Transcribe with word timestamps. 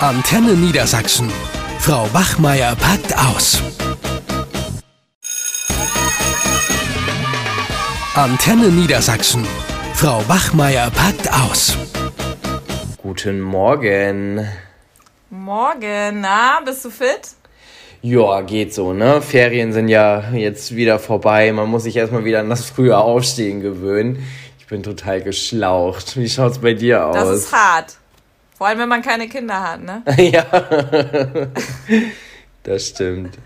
Antenne 0.00 0.52
Niedersachsen. 0.52 1.32
Frau 1.78 2.06
Wachmeier 2.12 2.76
packt 2.76 3.16
aus. 3.16 3.62
Antenne 8.14 8.68
Niedersachsen. 8.68 9.46
Frau 9.94 10.22
Wachmeier 10.28 10.90
packt 10.90 11.32
aus. 11.32 11.78
Guten 12.98 13.40
Morgen. 13.40 14.46
Morgen, 15.30 16.20
na, 16.20 16.60
bist 16.62 16.84
du 16.84 16.90
fit? 16.90 17.30
Ja, 18.02 18.42
geht 18.42 18.74
so, 18.74 18.92
ne? 18.92 19.22
Ferien 19.22 19.72
sind 19.72 19.88
ja 19.88 20.30
jetzt 20.32 20.76
wieder 20.76 20.98
vorbei. 20.98 21.50
Man 21.52 21.70
muss 21.70 21.84
sich 21.84 21.96
erstmal 21.96 22.26
wieder 22.26 22.40
an 22.40 22.50
das 22.50 22.66
frühe 22.66 22.98
Aufstehen 22.98 23.62
gewöhnen. 23.62 24.22
Ich 24.58 24.66
bin 24.66 24.82
total 24.82 25.22
geschlaucht. 25.22 26.18
Wie 26.18 26.28
schaut's 26.28 26.58
bei 26.58 26.74
dir 26.74 27.06
aus? 27.06 27.14
Das 27.14 27.30
ist 27.30 27.52
hart. 27.52 27.96
Vor 28.56 28.66
allem, 28.66 28.78
wenn 28.78 28.88
man 28.88 29.02
keine 29.02 29.28
Kinder 29.28 29.60
hat, 29.62 29.82
ne? 29.82 30.02
ja. 30.16 30.44
das 32.62 32.88
stimmt. 32.88 33.36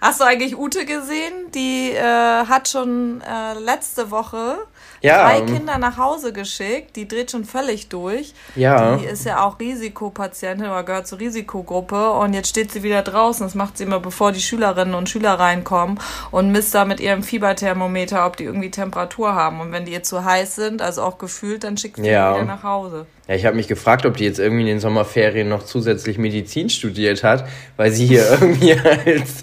Hast 0.00 0.20
du 0.20 0.24
eigentlich 0.24 0.54
Ute 0.58 0.84
gesehen? 0.84 1.32
Die 1.54 1.92
äh, 1.92 2.02
hat 2.02 2.68
schon 2.68 3.22
äh, 3.22 3.58
letzte 3.58 4.10
Woche 4.10 4.58
Ja. 5.00 5.24
drei 5.30 5.40
Kinder 5.40 5.78
nach 5.78 5.96
Hause 5.96 6.34
geschickt. 6.34 6.94
Die 6.96 7.08
dreht 7.08 7.30
schon 7.30 7.46
völlig 7.46 7.88
durch. 7.88 8.34
Ja. 8.54 8.96
Die 8.96 9.06
ist 9.06 9.24
ja 9.24 9.42
auch 9.42 9.58
Risikopatientin 9.58 10.66
oder 10.66 10.82
gehört 10.82 11.06
zur 11.06 11.20
Risikogruppe. 11.20 12.10
Und 12.10 12.34
jetzt 12.34 12.48
steht 12.50 12.70
sie 12.70 12.82
wieder 12.82 13.00
draußen. 13.00 13.46
Das 13.46 13.54
macht 13.54 13.78
sie 13.78 13.84
immer, 13.84 13.98
bevor 13.98 14.32
die 14.32 14.42
Schülerinnen 14.42 14.94
und 14.94 15.08
Schüler 15.08 15.38
reinkommen. 15.40 15.98
Und 16.30 16.50
misst 16.52 16.74
da 16.74 16.84
mit 16.84 17.00
ihrem 17.00 17.22
Fieberthermometer, 17.22 18.26
ob 18.26 18.36
die 18.36 18.44
irgendwie 18.44 18.70
Temperatur 18.70 19.34
haben. 19.34 19.60
Und 19.60 19.72
wenn 19.72 19.86
die 19.86 19.92
ihr 19.92 20.02
zu 20.02 20.22
heiß 20.22 20.54
sind, 20.54 20.82
also 20.82 21.00
auch 21.02 21.16
gefühlt, 21.16 21.64
dann 21.64 21.78
schickt 21.78 21.96
sie 21.96 22.06
Ja. 22.10 22.34
die 22.34 22.42
wieder 22.42 22.46
nach 22.56 22.62
Hause. 22.62 23.06
Ja, 23.26 23.34
ich 23.34 23.46
habe 23.46 23.56
mich 23.56 23.68
gefragt, 23.68 24.04
ob 24.04 24.18
die 24.18 24.24
jetzt 24.24 24.38
irgendwie 24.38 24.62
in 24.62 24.66
den 24.66 24.80
Sommerferien 24.80 25.48
noch 25.48 25.64
zusätzlich 25.64 26.18
Medizin 26.18 26.68
studiert 26.68 27.24
hat, 27.24 27.46
weil 27.78 27.90
sie 27.90 28.04
hier 28.04 28.26
irgendwie 28.40 28.74
als 28.74 29.42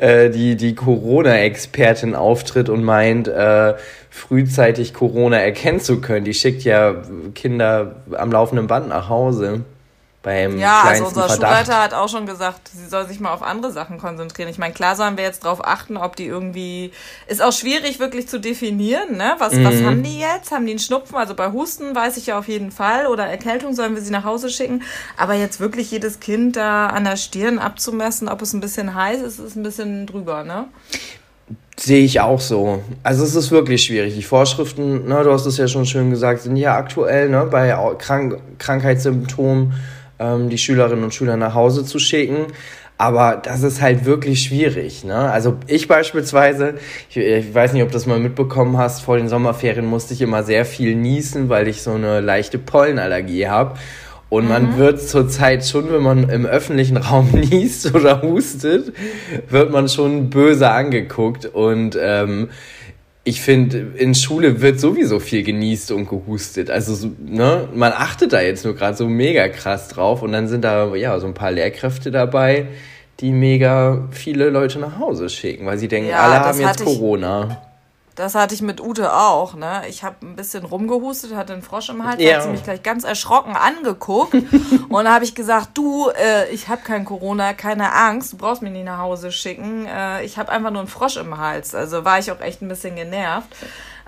äh, 0.00 0.30
die, 0.30 0.56
die 0.56 0.74
Corona-Expertin 0.74 2.16
auftritt 2.16 2.68
und 2.68 2.82
meint, 2.82 3.28
äh, 3.28 3.74
frühzeitig 4.10 4.94
Corona 4.94 5.38
erkennen 5.38 5.78
zu 5.78 6.00
können. 6.00 6.24
Die 6.24 6.34
schickt 6.34 6.64
ja 6.64 7.02
Kinder 7.36 8.02
am 8.10 8.32
laufenden 8.32 8.66
Band 8.66 8.88
nach 8.88 9.08
Hause 9.08 9.64
beim 10.22 10.58
Ja, 10.58 10.82
also 10.82 11.06
unser 11.06 11.28
Verdacht. 11.28 11.36
Schulleiter 11.66 11.82
hat 11.82 11.94
auch 11.94 12.08
schon 12.08 12.26
gesagt, 12.26 12.68
sie 12.74 12.86
soll 12.86 13.08
sich 13.08 13.20
mal 13.20 13.32
auf 13.32 13.42
andere 13.42 13.72
Sachen 13.72 13.98
konzentrieren. 13.98 14.50
Ich 14.50 14.58
meine, 14.58 14.74
klar 14.74 14.94
sollen 14.94 15.16
wir 15.16 15.24
jetzt 15.24 15.44
drauf 15.44 15.64
achten, 15.66 15.96
ob 15.96 16.14
die 16.16 16.26
irgendwie. 16.26 16.92
Ist 17.26 17.40
auch 17.42 17.52
schwierig 17.52 18.00
wirklich 18.00 18.28
zu 18.28 18.38
definieren, 18.38 19.16
ne? 19.16 19.34
Was, 19.38 19.52
was 19.64 19.76
Mhm. 19.76 19.86
haben 19.86 20.02
die 20.02 20.20
jetzt? 20.20 20.52
Haben 20.52 20.66
die 20.66 20.72
einen 20.72 20.78
Schnupfen? 20.78 21.16
Also 21.16 21.34
bei 21.34 21.50
Husten 21.52 21.94
weiß 21.94 22.18
ich 22.18 22.26
ja 22.26 22.38
auf 22.38 22.48
jeden 22.48 22.70
Fall. 22.70 23.06
Oder 23.06 23.26
Erkältung 23.26 23.72
sollen 23.74 23.94
wir 23.94 24.02
sie 24.02 24.10
nach 24.12 24.24
Hause 24.24 24.50
schicken. 24.50 24.82
Aber 25.16 25.32
jetzt 25.34 25.58
wirklich 25.58 25.90
jedes 25.90 26.20
Kind 26.20 26.56
da 26.56 26.88
an 26.88 27.04
der 27.04 27.16
Stirn 27.16 27.58
abzumessen, 27.58 28.28
ob 28.28 28.42
es 28.42 28.52
ein 28.52 28.60
bisschen 28.60 28.94
heiß 28.94 29.22
ist, 29.22 29.38
ist 29.38 29.56
ein 29.56 29.62
bisschen 29.62 30.06
drüber, 30.06 30.44
ne? 30.44 30.66
Sehe 31.78 32.04
ich 32.04 32.20
auch 32.20 32.40
so. 32.40 32.82
Also 33.02 33.24
es 33.24 33.34
ist 33.34 33.50
wirklich 33.50 33.82
schwierig. 33.82 34.14
Die 34.14 34.22
Vorschriften, 34.22 35.08
ne, 35.08 35.24
du 35.24 35.32
hast 35.32 35.46
es 35.46 35.56
ja 35.56 35.66
schon 35.66 35.86
schön 35.86 36.10
gesagt, 36.10 36.42
sind 36.42 36.56
ja 36.56 36.76
aktuell 36.76 37.30
ne, 37.30 37.46
bei 37.50 37.74
Krank 37.98 38.36
Krankheitssymptomen 38.58 39.72
die 40.20 40.58
Schülerinnen 40.58 41.04
und 41.04 41.14
Schüler 41.14 41.36
nach 41.36 41.54
Hause 41.54 41.84
zu 41.84 41.98
schicken. 41.98 42.46
Aber 42.98 43.40
das 43.42 43.62
ist 43.62 43.80
halt 43.80 44.04
wirklich 44.04 44.42
schwierig. 44.42 45.04
Ne? 45.04 45.14
Also 45.14 45.56
ich 45.66 45.88
beispielsweise, 45.88 46.74
ich, 47.08 47.16
ich 47.16 47.54
weiß 47.54 47.72
nicht, 47.72 47.82
ob 47.82 47.88
du 47.88 47.94
das 47.94 48.04
mal 48.04 48.18
mitbekommen 48.18 48.76
hast, 48.76 49.00
vor 49.00 49.16
den 49.16 49.30
Sommerferien 49.30 49.86
musste 49.86 50.12
ich 50.12 50.20
immer 50.20 50.42
sehr 50.42 50.66
viel 50.66 50.94
niesen, 50.94 51.48
weil 51.48 51.66
ich 51.66 51.80
so 51.80 51.92
eine 51.92 52.20
leichte 52.20 52.58
Pollenallergie 52.58 53.48
habe. 53.48 53.78
Und 54.28 54.48
man 54.48 54.76
wird 54.76 55.02
zurzeit 55.02 55.66
schon, 55.66 55.90
wenn 55.90 56.02
man 56.02 56.28
im 56.28 56.44
öffentlichen 56.44 56.98
Raum 56.98 57.30
niest 57.32 57.94
oder 57.94 58.20
hustet, 58.20 58.92
wird 59.48 59.72
man 59.72 59.88
schon 59.88 60.28
böse 60.28 60.70
angeguckt. 60.70 61.46
Und 61.46 61.98
ähm, 62.00 62.50
ich 63.30 63.40
finde, 63.40 63.92
in 63.96 64.14
Schule 64.14 64.60
wird 64.60 64.80
sowieso 64.80 65.20
viel 65.20 65.44
genießt 65.44 65.92
und 65.92 66.08
gehustet. 66.08 66.68
Also, 66.68 66.94
so, 66.94 67.12
ne, 67.24 67.68
man 67.72 67.92
achtet 67.92 68.32
da 68.32 68.40
jetzt 68.40 68.64
nur 68.64 68.74
gerade 68.74 68.96
so 68.96 69.08
mega 69.08 69.48
krass 69.48 69.86
drauf. 69.88 70.22
Und 70.22 70.32
dann 70.32 70.48
sind 70.48 70.64
da 70.64 70.94
ja 70.96 71.18
so 71.20 71.28
ein 71.28 71.34
paar 71.34 71.52
Lehrkräfte 71.52 72.10
dabei, 72.10 72.66
die 73.20 73.30
mega 73.30 74.08
viele 74.10 74.50
Leute 74.50 74.80
nach 74.80 74.98
Hause 74.98 75.28
schicken, 75.28 75.64
weil 75.64 75.78
sie 75.78 75.86
denken, 75.86 76.10
Ja, 76.10 76.22
alle 76.22 76.40
haben 76.40 76.60
jetzt 76.60 76.84
Corona. 76.84 77.62
Das 78.20 78.34
hatte 78.34 78.54
ich 78.54 78.60
mit 78.60 78.80
Ute 78.82 79.14
auch, 79.14 79.54
ne? 79.54 79.82
Ich 79.88 80.04
habe 80.04 80.16
ein 80.22 80.36
bisschen 80.36 80.64
rumgehustet, 80.64 81.34
hatte 81.34 81.54
einen 81.54 81.62
Frosch 81.62 81.88
im 81.88 82.04
Hals, 82.04 82.22
Ja. 82.22 82.36
hat 82.36 82.42
sie 82.42 82.48
mich 82.50 82.62
gleich 82.62 82.82
ganz 82.82 83.04
erschrocken 83.04 83.56
angeguckt. 83.56 84.34
und 84.88 85.04
da 85.04 85.14
habe 85.14 85.24
ich 85.24 85.34
gesagt, 85.34 85.70
du, 85.74 86.10
äh, 86.10 86.50
ich 86.50 86.68
habe 86.68 86.82
kein 86.82 87.06
Corona, 87.06 87.54
keine 87.54 87.94
Angst, 87.94 88.34
du 88.34 88.36
brauchst 88.36 88.60
mich 88.60 88.72
nicht 88.72 88.84
nach 88.84 88.98
Hause 88.98 89.32
schicken. 89.32 89.86
Äh, 89.86 90.22
ich 90.24 90.36
habe 90.36 90.52
einfach 90.52 90.70
nur 90.70 90.80
einen 90.80 90.88
Frosch 90.88 91.16
im 91.16 91.38
Hals. 91.38 91.74
Also 91.74 92.04
war 92.04 92.18
ich 92.18 92.30
auch 92.30 92.40
echt 92.40 92.60
ein 92.60 92.68
bisschen 92.68 92.94
genervt. 92.94 93.48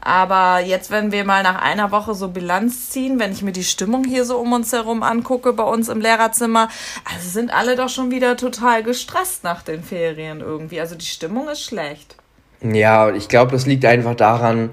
Aber 0.04 0.58
jetzt, 0.58 0.90
wenn 0.90 1.12
wir 1.12 1.24
mal 1.24 1.44
nach 1.44 1.62
einer 1.62 1.92
Woche 1.92 2.14
so 2.14 2.28
Bilanz 2.28 2.90
ziehen, 2.90 3.20
wenn 3.20 3.30
ich 3.30 3.42
mir 3.42 3.52
die 3.52 3.62
Stimmung 3.62 4.02
hier 4.04 4.24
so 4.24 4.36
um 4.38 4.52
uns 4.52 4.72
herum 4.72 5.02
angucke 5.04 5.52
bei 5.52 5.62
uns 5.62 5.88
im 5.88 6.00
Lehrerzimmer, 6.00 6.68
also 7.04 7.28
sind 7.28 7.54
alle 7.54 7.76
doch 7.76 7.88
schon 7.88 8.10
wieder 8.10 8.36
total 8.36 8.82
gestresst 8.82 9.44
nach 9.44 9.62
den 9.62 9.82
Ferien 9.84 10.40
irgendwie. 10.40 10.80
Also 10.80 10.96
die 10.96 11.06
Stimmung 11.06 11.48
ist 11.48 11.62
schlecht. 11.62 12.16
Ja, 12.62 13.10
ich 13.10 13.28
glaube, 13.28 13.52
das 13.52 13.66
liegt 13.66 13.84
einfach 13.84 14.14
daran, 14.14 14.70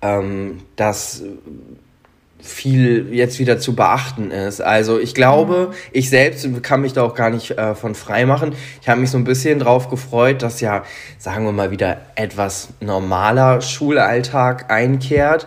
ähm, 0.00 0.62
dass 0.76 1.22
viel 2.42 3.14
jetzt 3.14 3.38
wieder 3.38 3.58
zu 3.58 3.76
beachten 3.76 4.32
ist. 4.32 4.60
Also 4.60 4.98
ich 4.98 5.14
glaube, 5.14 5.70
ich 5.92 6.10
selbst 6.10 6.46
kann 6.62 6.80
mich 6.80 6.92
da 6.92 7.02
auch 7.04 7.14
gar 7.14 7.30
nicht 7.30 7.52
äh, 7.52 7.76
von 7.76 7.94
frei 7.94 8.26
machen. 8.26 8.54
Ich 8.80 8.88
habe 8.88 9.00
mich 9.00 9.10
so 9.10 9.18
ein 9.18 9.24
bisschen 9.24 9.60
drauf 9.60 9.88
gefreut, 9.88 10.42
dass 10.42 10.60
ja, 10.60 10.82
sagen 11.18 11.44
wir 11.44 11.52
mal, 11.52 11.70
wieder 11.70 11.98
etwas 12.16 12.70
normaler 12.80 13.60
Schulalltag 13.60 14.70
einkehrt. 14.72 15.46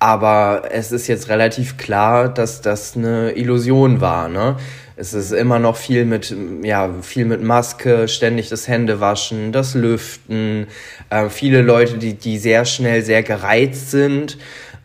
Aber 0.00 0.64
es 0.72 0.90
ist 0.90 1.06
jetzt 1.06 1.28
relativ 1.28 1.76
klar, 1.76 2.28
dass 2.28 2.60
das 2.60 2.96
eine 2.96 3.32
Illusion 3.32 4.00
war. 4.00 4.28
Ne? 4.28 4.56
Es 5.02 5.14
ist 5.14 5.32
immer 5.32 5.58
noch 5.58 5.74
viel 5.74 6.04
mit, 6.04 6.32
ja, 6.62 6.88
viel 7.02 7.24
mit 7.24 7.42
Maske, 7.42 8.06
ständig 8.06 8.50
das 8.50 8.68
Händewaschen, 8.68 9.50
das 9.50 9.74
Lüften, 9.74 10.68
äh, 11.10 11.28
viele 11.28 11.60
Leute, 11.60 11.98
die, 11.98 12.14
die 12.14 12.38
sehr 12.38 12.64
schnell 12.64 13.02
sehr 13.02 13.24
gereizt 13.24 13.90
sind. 13.90 14.38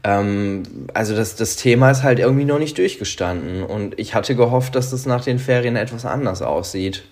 Ähm, 0.03 0.63
also 0.95 1.15
das, 1.15 1.35
das 1.35 1.55
Thema 1.55 1.91
ist 1.91 2.01
halt 2.01 2.17
irgendwie 2.17 2.45
noch 2.45 2.57
nicht 2.57 2.79
durchgestanden. 2.79 3.61
Und 3.61 3.99
ich 3.99 4.15
hatte 4.15 4.35
gehofft, 4.35 4.73
dass 4.73 4.89
das 4.89 5.05
nach 5.05 5.23
den 5.23 5.37
Ferien 5.37 5.75
etwas 5.75 6.03
anders 6.03 6.41
aussieht. 6.41 7.03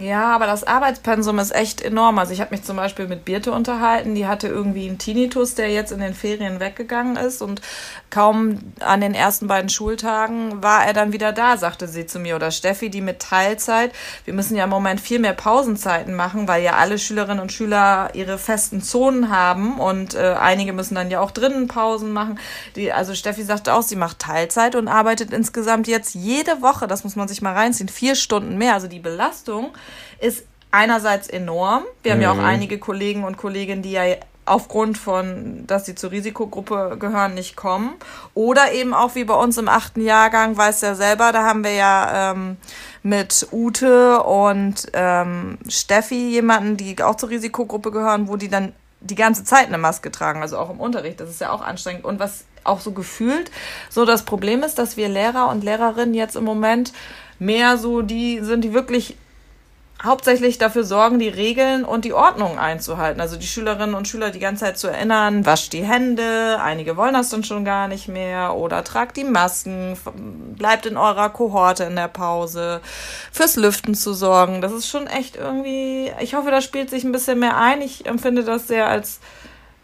Ja, 0.00 0.32
aber 0.32 0.46
das 0.46 0.62
Arbeitspensum 0.62 1.40
ist 1.40 1.52
echt 1.52 1.80
enorm. 1.80 2.20
Also 2.20 2.32
ich 2.32 2.40
habe 2.40 2.54
mich 2.54 2.62
zum 2.62 2.76
Beispiel 2.76 3.08
mit 3.08 3.24
Birte 3.24 3.50
unterhalten, 3.50 4.14
die 4.14 4.28
hatte 4.28 4.46
irgendwie 4.46 4.88
einen 4.88 4.98
Tinnitus, 4.98 5.56
der 5.56 5.70
jetzt 5.72 5.90
in 5.90 5.98
den 5.98 6.14
Ferien 6.14 6.60
weggegangen 6.60 7.16
ist 7.16 7.42
und 7.42 7.60
kaum 8.08 8.60
an 8.78 9.00
den 9.00 9.12
ersten 9.12 9.48
beiden 9.48 9.68
Schultagen 9.68 10.62
war 10.62 10.86
er 10.86 10.92
dann 10.92 11.12
wieder 11.12 11.32
da, 11.32 11.56
sagte 11.56 11.88
sie 11.88 12.06
zu 12.06 12.20
mir. 12.20 12.36
Oder 12.36 12.52
Steffi, 12.52 12.90
die 12.90 13.00
mit 13.00 13.18
Teilzeit. 13.18 13.90
Wir 14.24 14.34
müssen 14.34 14.54
ja 14.54 14.64
im 14.64 14.70
Moment 14.70 15.00
viel 15.00 15.18
mehr 15.18 15.32
Pausenzeiten 15.32 16.14
machen, 16.14 16.46
weil 16.46 16.62
ja 16.62 16.74
alle 16.76 17.00
Schülerinnen 17.00 17.40
und 17.40 17.50
Schüler 17.52 18.10
ihre 18.14 18.38
festen 18.38 18.80
Zonen 18.80 19.30
haben 19.30 19.80
und 19.80 20.14
äh, 20.14 20.36
einige 20.38 20.72
müssen 20.72 20.94
dann 20.94 21.10
ja 21.10 21.18
auch 21.18 21.32
drinnen 21.32 21.66
Pausen 21.66 22.12
machen. 22.12 22.38
Die, 22.76 22.92
also 22.92 23.16
Steffi 23.16 23.42
sagte 23.42 23.74
auch, 23.74 23.82
sie 23.82 23.96
macht 23.96 24.20
Teilzeit 24.20 24.76
und 24.76 24.86
arbeitet 24.86 25.32
insgesamt 25.32 25.88
jetzt 25.88 26.14
jede 26.14 26.62
Woche, 26.62 26.86
das 26.86 27.02
muss 27.02 27.16
man 27.16 27.26
sich 27.26 27.42
mal 27.42 27.54
reinziehen, 27.54 27.88
vier 27.88 28.14
Stunden 28.14 28.58
mehr. 28.58 28.74
Also 28.74 28.86
die 28.86 29.00
Belastung 29.00 29.72
ist 30.20 30.44
einerseits 30.70 31.28
enorm. 31.28 31.84
Wir 32.02 32.12
haben 32.12 32.20
ja 32.20 32.32
auch 32.32 32.38
einige 32.38 32.78
Kollegen 32.78 33.24
und 33.24 33.36
Kolleginnen, 33.36 33.82
die 33.82 33.92
ja 33.92 34.02
aufgrund 34.48 34.98
von, 34.98 35.66
dass 35.66 35.86
sie 35.86 35.94
zur 35.94 36.10
Risikogruppe 36.10 36.96
gehören, 36.98 37.34
nicht 37.34 37.56
kommen. 37.56 37.94
Oder 38.34 38.72
eben 38.72 38.94
auch 38.94 39.14
wie 39.14 39.24
bei 39.24 39.34
uns 39.34 39.58
im 39.58 39.68
achten 39.68 40.00
Jahrgang, 40.00 40.56
weiß 40.56 40.80
ja 40.80 40.94
selber, 40.94 41.32
da 41.32 41.44
haben 41.44 41.64
wir 41.64 41.72
ja 41.72 42.32
ähm, 42.32 42.56
mit 43.02 43.46
Ute 43.52 44.22
und 44.22 44.86
ähm, 44.92 45.58
Steffi 45.68 46.30
jemanden, 46.30 46.76
die 46.76 47.02
auch 47.02 47.16
zur 47.16 47.30
Risikogruppe 47.30 47.90
gehören, 47.90 48.28
wo 48.28 48.36
die 48.36 48.48
dann 48.48 48.72
die 49.00 49.14
ganze 49.14 49.44
Zeit 49.44 49.68
eine 49.68 49.78
Maske 49.78 50.10
tragen, 50.10 50.42
also 50.42 50.58
auch 50.58 50.70
im 50.70 50.80
Unterricht. 50.80 51.20
Das 51.20 51.30
ist 51.30 51.40
ja 51.40 51.50
auch 51.50 51.60
anstrengend. 51.60 52.04
Und 52.04 52.18
was 52.18 52.44
auch 52.64 52.80
so 52.80 52.92
gefühlt 52.92 53.50
so 53.88 54.04
das 54.04 54.24
Problem 54.24 54.62
ist, 54.62 54.78
dass 54.78 54.96
wir 54.96 55.08
Lehrer 55.08 55.48
und 55.48 55.62
Lehrerinnen 55.62 56.14
jetzt 56.14 56.36
im 56.36 56.44
Moment 56.44 56.92
mehr 57.38 57.78
so 57.78 58.02
die 58.02 58.40
sind, 58.40 58.62
die 58.62 58.74
wirklich 58.74 59.16
hauptsächlich 60.02 60.58
dafür 60.58 60.84
sorgen, 60.84 61.18
die 61.18 61.28
Regeln 61.28 61.84
und 61.84 62.04
die 62.04 62.12
Ordnung 62.12 62.58
einzuhalten. 62.58 63.20
Also 63.20 63.36
die 63.36 63.46
Schülerinnen 63.46 63.94
und 63.96 64.06
Schüler 64.06 64.30
die 64.30 64.38
ganze 64.38 64.64
Zeit 64.64 64.78
zu 64.78 64.86
erinnern, 64.86 65.44
wascht 65.44 65.72
die 65.72 65.82
Hände, 65.82 66.60
einige 66.62 66.96
wollen 66.96 67.14
das 67.14 67.30
dann 67.30 67.42
schon 67.42 67.64
gar 67.64 67.88
nicht 67.88 68.06
mehr 68.06 68.54
oder 68.54 68.84
tragt 68.84 69.16
die 69.16 69.24
Masken, 69.24 69.96
bleibt 70.56 70.86
in 70.86 70.96
eurer 70.96 71.30
Kohorte 71.30 71.84
in 71.84 71.96
der 71.96 72.08
Pause, 72.08 72.80
fürs 73.32 73.56
Lüften 73.56 73.94
zu 73.94 74.14
sorgen. 74.14 74.60
Das 74.60 74.72
ist 74.72 74.88
schon 74.88 75.08
echt 75.08 75.34
irgendwie, 75.34 76.12
ich 76.20 76.34
hoffe, 76.34 76.52
das 76.52 76.62
spielt 76.62 76.90
sich 76.90 77.02
ein 77.02 77.12
bisschen 77.12 77.40
mehr 77.40 77.56
ein. 77.56 77.82
Ich 77.82 78.06
empfinde 78.06 78.44
das 78.44 78.68
sehr 78.68 78.86
als, 78.86 79.18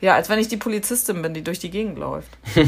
ja, 0.00 0.14
als 0.14 0.28
wenn 0.28 0.38
ich 0.38 0.46
die 0.46 0.56
Polizistin 0.56 1.22
bin, 1.22 1.34
die 1.34 1.43
durch 1.43 1.58
die 1.58 1.70
Gegend 1.70 1.99
läuft. 1.99 2.31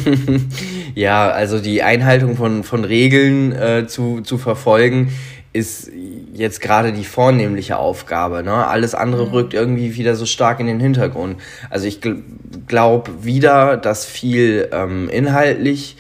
Ja, 0.95 1.29
also 1.29 1.61
die 1.61 1.83
Einhaltung 1.83 2.37
von, 2.37 2.65
von 2.65 2.85
Regeln 2.85 3.53
äh, 3.53 3.87
zu, 3.87 4.23
zu 4.23 4.39
verfolgen, 4.39 5.13
ist 5.57 5.91
jetzt 6.35 6.61
gerade 6.61 6.93
die 6.93 7.05
vornehmliche 7.05 7.79
Aufgabe. 7.79 8.43
Ne? 8.43 8.53
Alles 8.53 8.95
andere 8.95 9.27
mhm. 9.27 9.33
rückt 9.33 9.55
irgendwie 9.55 9.97
wieder 9.97 10.15
so 10.15 10.27
stark 10.27 10.61
in 10.61 10.67
den 10.67 10.81
Hintergrund. 10.81 11.41
Also 11.71 11.87
ich 11.87 12.01
gl 12.01 12.23
glaube 12.67 13.25
wieder, 13.25 13.77
dass 13.77 14.05
viel 14.05 14.69
ähm, 14.73 15.09
inhaltlich 15.09 15.97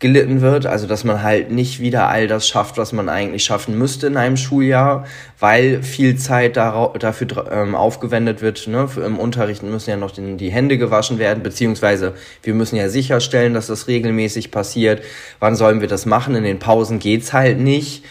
gelitten 0.00 0.40
wird, 0.40 0.64
also 0.64 0.86
dass 0.86 1.02
man 1.02 1.22
halt 1.22 1.50
nicht 1.50 1.80
wieder 1.80 2.08
all 2.08 2.28
das 2.28 2.46
schafft, 2.46 2.78
was 2.78 2.92
man 2.92 3.08
eigentlich 3.08 3.42
schaffen 3.42 3.76
müsste 3.76 4.06
in 4.06 4.16
einem 4.16 4.36
Schuljahr, 4.36 5.06
weil 5.40 5.82
viel 5.82 6.16
Zeit 6.16 6.56
dafür 6.56 7.50
ähm, 7.50 7.74
aufgewendet 7.74 8.40
wird. 8.40 8.68
Ne? 8.68 8.88
Im 9.04 9.18
Unterricht 9.18 9.64
müssen 9.64 9.90
ja 9.90 9.96
noch 9.96 10.12
den, 10.12 10.38
die 10.38 10.50
Hände 10.50 10.78
gewaschen 10.78 11.18
werden, 11.18 11.42
beziehungsweise 11.42 12.14
wir 12.42 12.54
müssen 12.54 12.76
ja 12.76 12.88
sicherstellen, 12.88 13.54
dass 13.54 13.66
das 13.66 13.88
regelmäßig 13.88 14.52
passiert. 14.52 15.02
Wann 15.40 15.56
sollen 15.56 15.80
wir 15.80 15.88
das 15.88 16.06
machen? 16.06 16.36
In 16.36 16.44
den 16.44 16.60
Pausen 16.60 17.00
geht's 17.00 17.32
halt 17.32 17.58
nicht. 17.58 18.04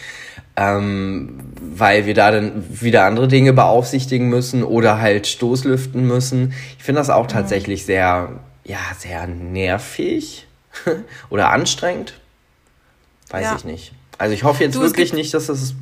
Ähm, 0.60 1.38
weil 1.60 2.06
wir 2.06 2.14
da 2.14 2.32
dann 2.32 2.64
wieder 2.68 3.04
andere 3.04 3.28
Dinge 3.28 3.52
beaufsichtigen 3.52 4.28
müssen 4.28 4.64
oder 4.64 5.00
halt 5.00 5.28
Stoßlüften 5.28 6.04
müssen. 6.04 6.52
Ich 6.76 6.82
finde 6.82 7.00
das 7.00 7.10
auch 7.10 7.24
mhm. 7.24 7.28
tatsächlich 7.28 7.84
sehr, 7.84 8.40
ja, 8.64 8.80
sehr 8.98 9.28
nervig 9.28 10.48
oder 11.30 11.50
anstrengend? 11.50 12.14
Weiß 13.30 13.44
ja. 13.44 13.56
ich 13.56 13.64
nicht. 13.64 13.92
Also 14.18 14.34
ich 14.34 14.42
hoffe 14.42 14.64
jetzt 14.64 14.74
du, 14.74 14.80
wirklich 14.80 15.12
nicht, 15.12 15.32
dass 15.32 15.46
das 15.46 15.74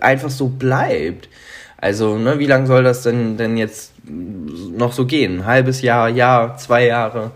einfach 0.00 0.30
so 0.30 0.48
bleibt. 0.48 1.30
Also, 1.78 2.18
ne, 2.18 2.38
wie 2.38 2.46
lange 2.46 2.66
soll 2.66 2.82
das 2.82 3.02
denn, 3.02 3.36
denn 3.38 3.56
jetzt 3.56 3.92
noch 4.04 4.92
so 4.92 5.06
gehen? 5.06 5.40
Ein 5.40 5.46
halbes 5.46 5.80
Jahr, 5.80 6.08
Jahr, 6.08 6.56
zwei 6.58 6.86
Jahre? 6.86 7.30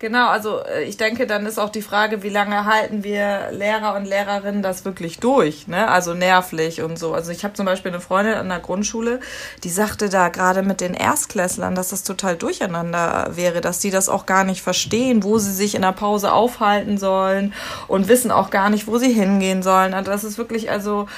Genau, 0.00 0.28
also 0.28 0.64
äh, 0.64 0.84
ich 0.84 0.96
denke, 0.96 1.26
dann 1.26 1.44
ist 1.44 1.58
auch 1.58 1.68
die 1.68 1.82
Frage, 1.82 2.22
wie 2.22 2.30
lange 2.30 2.64
halten 2.64 3.04
wir 3.04 3.50
Lehrer 3.52 3.94
und 3.96 4.06
Lehrerinnen 4.06 4.62
das 4.62 4.86
wirklich 4.86 5.18
durch, 5.18 5.68
ne? 5.68 5.88
Also 5.88 6.14
nervlich 6.14 6.80
und 6.80 6.98
so. 6.98 7.12
Also 7.12 7.30
ich 7.32 7.44
habe 7.44 7.52
zum 7.52 7.66
Beispiel 7.66 7.90
eine 7.90 8.00
Freundin 8.00 8.32
an 8.32 8.48
der 8.48 8.60
Grundschule, 8.60 9.20
die 9.62 9.68
sagte 9.68 10.08
da 10.08 10.30
gerade 10.30 10.62
mit 10.62 10.80
den 10.80 10.94
Erstklässlern, 10.94 11.74
dass 11.74 11.90
das 11.90 12.02
total 12.02 12.36
durcheinander 12.36 13.32
wäre, 13.36 13.60
dass 13.60 13.80
die 13.80 13.90
das 13.90 14.08
auch 14.08 14.24
gar 14.24 14.44
nicht 14.44 14.62
verstehen, 14.62 15.22
wo 15.22 15.36
sie 15.36 15.52
sich 15.52 15.74
in 15.74 15.82
der 15.82 15.92
Pause 15.92 16.32
aufhalten 16.32 16.96
sollen 16.96 17.52
und 17.86 18.08
wissen 18.08 18.30
auch 18.30 18.48
gar 18.48 18.70
nicht, 18.70 18.86
wo 18.86 18.96
sie 18.96 19.12
hingehen 19.12 19.62
sollen. 19.62 19.92
Also 19.92 20.10
das 20.10 20.24
ist 20.24 20.38
wirklich, 20.38 20.70
also 20.70 21.08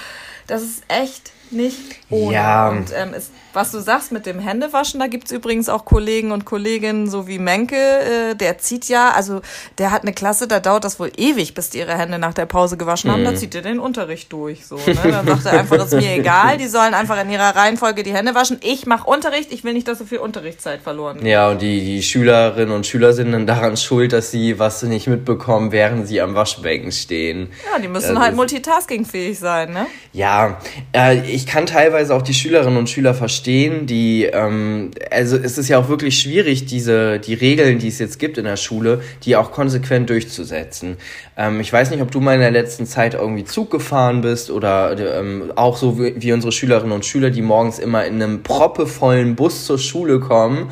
das 0.49 0.63
ist 0.63 0.83
echt 0.89 1.31
nicht 1.53 1.79
ohne. 2.11 2.35
Ja. 2.35 2.69
Und 2.71 2.93
ähm, 2.95 3.15
es 3.15 3.31
was 3.55 3.71
du 3.71 3.81
sagst 3.81 4.13
mit 4.13 4.27
dem 4.27 4.39
Händewaschen, 4.39 5.01
da 5.01 5.07
gibt's 5.07 5.31
übrigens 5.31 5.69
auch 5.69 5.85
Kollegen 5.85 6.33
und 6.33 6.45
Kolleginnen, 6.45 7.09
so 7.09 7.27
wie 7.27 7.39
Menke, 7.39 7.77
äh, 7.77 8.35
der 8.35 8.59
zieht 8.59 8.89
ja, 8.89 9.11
also 9.11 9.43
der 9.79 9.91
hat 9.91 10.03
eine 10.03 10.13
Klasse, 10.13 10.49
da 10.49 10.61
dauert 10.61 10.85
das 10.85 10.99
wohl 10.99 11.13
ewig, 11.17 11.55
bis 11.55 11.71
die 11.71 11.79
ihre 11.79 11.97
Hände 11.97 12.19
nach 12.19 12.35
der 12.35 12.47
Pause 12.47 12.77
gewaschen 12.77 13.11
haben, 13.11 13.21
mhm. 13.21 13.27
da 13.27 13.35
zieht 13.35 13.55
er 13.55 13.63
den 13.63 13.79
Unterricht 13.79 14.33
durch. 14.33 14.67
So, 14.67 14.77
ne? 14.77 14.95
Dann 15.03 15.27
sagt 15.27 15.47
er 15.47 15.61
einfach, 15.61 15.77
das 15.77 15.93
ist 15.93 16.01
mir 16.01 16.13
egal, 16.19 16.57
die 16.57 16.67
sollen 16.67 16.95
einfach 16.95 17.21
in 17.23 17.31
ihrer 17.31 17.55
Reihenfolge 17.55 18.03
die 18.03 18.15
Hände 18.15 18.35
waschen. 18.35 18.59
Ich 18.63 18.87
mache 18.87 19.09
Unterricht, 19.09 19.53
ich 19.53 19.65
will 19.65 19.75
nicht, 19.75 19.89
dass 19.89 19.99
so 19.99 20.05
viel 20.05 20.19
Unterrichtszeit 20.19 20.81
verloren 20.81 21.19
geht. 21.19 21.29
Ja, 21.29 21.51
und 21.51 21.61
die, 21.61 21.81
die 21.85 22.03
Schülerinnen 22.03 22.75
und 22.75 22.87
Schüler 22.87 23.13
sind 23.13 23.33
dann 23.33 23.47
daran 23.47 23.77
schuld, 23.77 24.13
dass 24.13 24.31
sie 24.31 24.59
was 24.59 24.83
nicht 24.83 25.07
mitbekommen, 25.07 25.73
während 25.73 26.09
sie 26.09 26.21
am 26.21 26.35
Waschbecken 26.35 26.93
stehen. 26.93 27.51
Ja, 27.71 27.79
die 27.79 27.89
müssen 27.89 28.15
das 28.15 28.25
halt 28.25 28.37
multitaskingfähig 28.37 29.39
sein, 29.39 29.73
ne? 29.73 29.87
Ja, 30.13 30.59
äh, 30.95 31.21
ich 31.31 31.42
kann 31.47 31.67
teilweise 31.67 32.15
auch 32.15 32.23
die 32.23 32.35
Schülerinnen 32.35 32.79
und 32.79 32.89
Schüler 32.89 33.15
verstehen, 33.15 33.33
verstehen, 33.33 33.87
die, 33.87 34.25
ähm, 34.25 34.91
also 35.11 35.37
es 35.37 35.59
ist 35.59 35.69
ja 35.69 35.79
auch 35.79 35.89
wirklich 35.89 36.19
schwierig, 36.19 36.67
diese, 36.67 37.19
die 37.19 37.35
Regeln, 37.35 37.79
die 37.79 37.89
es 37.89 37.99
jetzt 37.99 38.19
gibt 38.19 38.39
in 38.39 38.45
der 38.45 38.57
Schule, 38.57 39.01
die 39.25 39.37
auch 39.37 39.53
konsequent 39.53 40.11
durchzusetzen. 40.11 40.97
Ähm, 41.37 41.61
ich 41.61 41.73
weiß 41.73 41.91
nicht, 41.91 42.03
ob 42.03 42.11
du 42.11 42.21
mal 42.21 42.35
in 42.35 42.41
der 42.41 42.51
letzten 42.51 42.87
Zeit 42.87 43.15
irgendwie 43.15 43.45
Zug 43.45 43.71
gefahren 43.71 44.21
bist 44.21 44.51
oder 44.51 44.97
ähm, 45.19 45.53
auch 45.57 45.77
so 45.77 45.99
wie, 45.99 46.15
wie 46.17 46.33
unsere 46.33 46.53
Schülerinnen 46.53 46.93
und 46.93 47.05
Schüler, 47.05 47.31
die 47.31 47.43
morgens 47.43 47.79
immer 47.79 48.05
in 48.05 48.23
einem 48.23 48.43
proppevollen 48.43 49.35
Bus 49.35 49.67
zur 49.67 49.79
Schule 49.79 50.21
kommen 50.21 50.71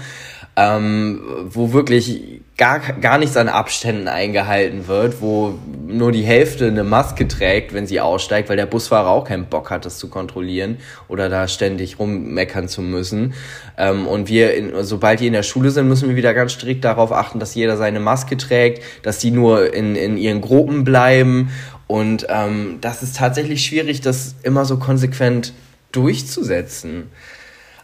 ähm, 0.57 1.21
wo 1.45 1.73
wirklich 1.73 2.43
gar, 2.61 2.79
gar 2.79 3.17
nichts 3.17 3.39
an 3.39 3.49
Abständen 3.49 4.07
eingehalten 4.07 4.87
wird, 4.87 5.23
wo 5.23 5.59
nur 5.87 6.12
die 6.12 6.23
Hälfte 6.23 6.67
eine 6.67 6.85
Maske 6.85 7.27
trägt, 7.27 7.73
wenn 7.73 7.87
sie 7.87 8.03
aussteigt, 8.03 8.51
weil 8.51 8.59
der 8.59 8.67
Busfahrer 8.67 9.09
auch 9.09 9.25
keinen 9.25 9.47
Bock 9.47 9.71
hat, 9.71 9.87
das 9.87 9.97
zu 9.97 10.11
kontrollieren 10.11 10.77
oder 11.09 11.31
da 11.31 11.49
ständig 11.49 11.99
rummeckern 11.99 12.69
zu 12.69 12.83
müssen. 12.83 13.33
Ähm, 13.79 14.07
und 14.07 14.29
wir, 14.29 14.53
in, 14.53 14.85
sobald 14.85 15.21
die 15.21 15.29
in 15.29 15.33
der 15.33 15.43
Schule 15.43 15.71
sind, 15.71 15.89
müssen 15.89 16.11
wir 16.11 16.17
wieder 16.17 16.35
ganz 16.35 16.53
strikt 16.53 16.85
darauf 16.85 17.12
achten, 17.12 17.41
dass 17.41 17.55
jeder 17.55 17.79
seine 17.79 17.99
Maske 17.99 18.37
trägt, 18.37 18.83
dass 19.05 19.19
die 19.19 19.31
nur 19.31 19.73
in, 19.73 19.97
in 19.97 20.19
ihren 20.19 20.43
Gruppen 20.43 20.85
bleiben. 20.85 21.51
Und 21.87 22.27
ähm, 22.29 22.77
das 22.83 23.03
ist 23.03 23.17
tatsächlich 23.17 23.65
schwierig, 23.65 24.03
das 24.03 24.35
immer 24.43 24.67
so 24.67 24.77
konsequent 24.77 25.55
durchzusetzen. 25.93 27.09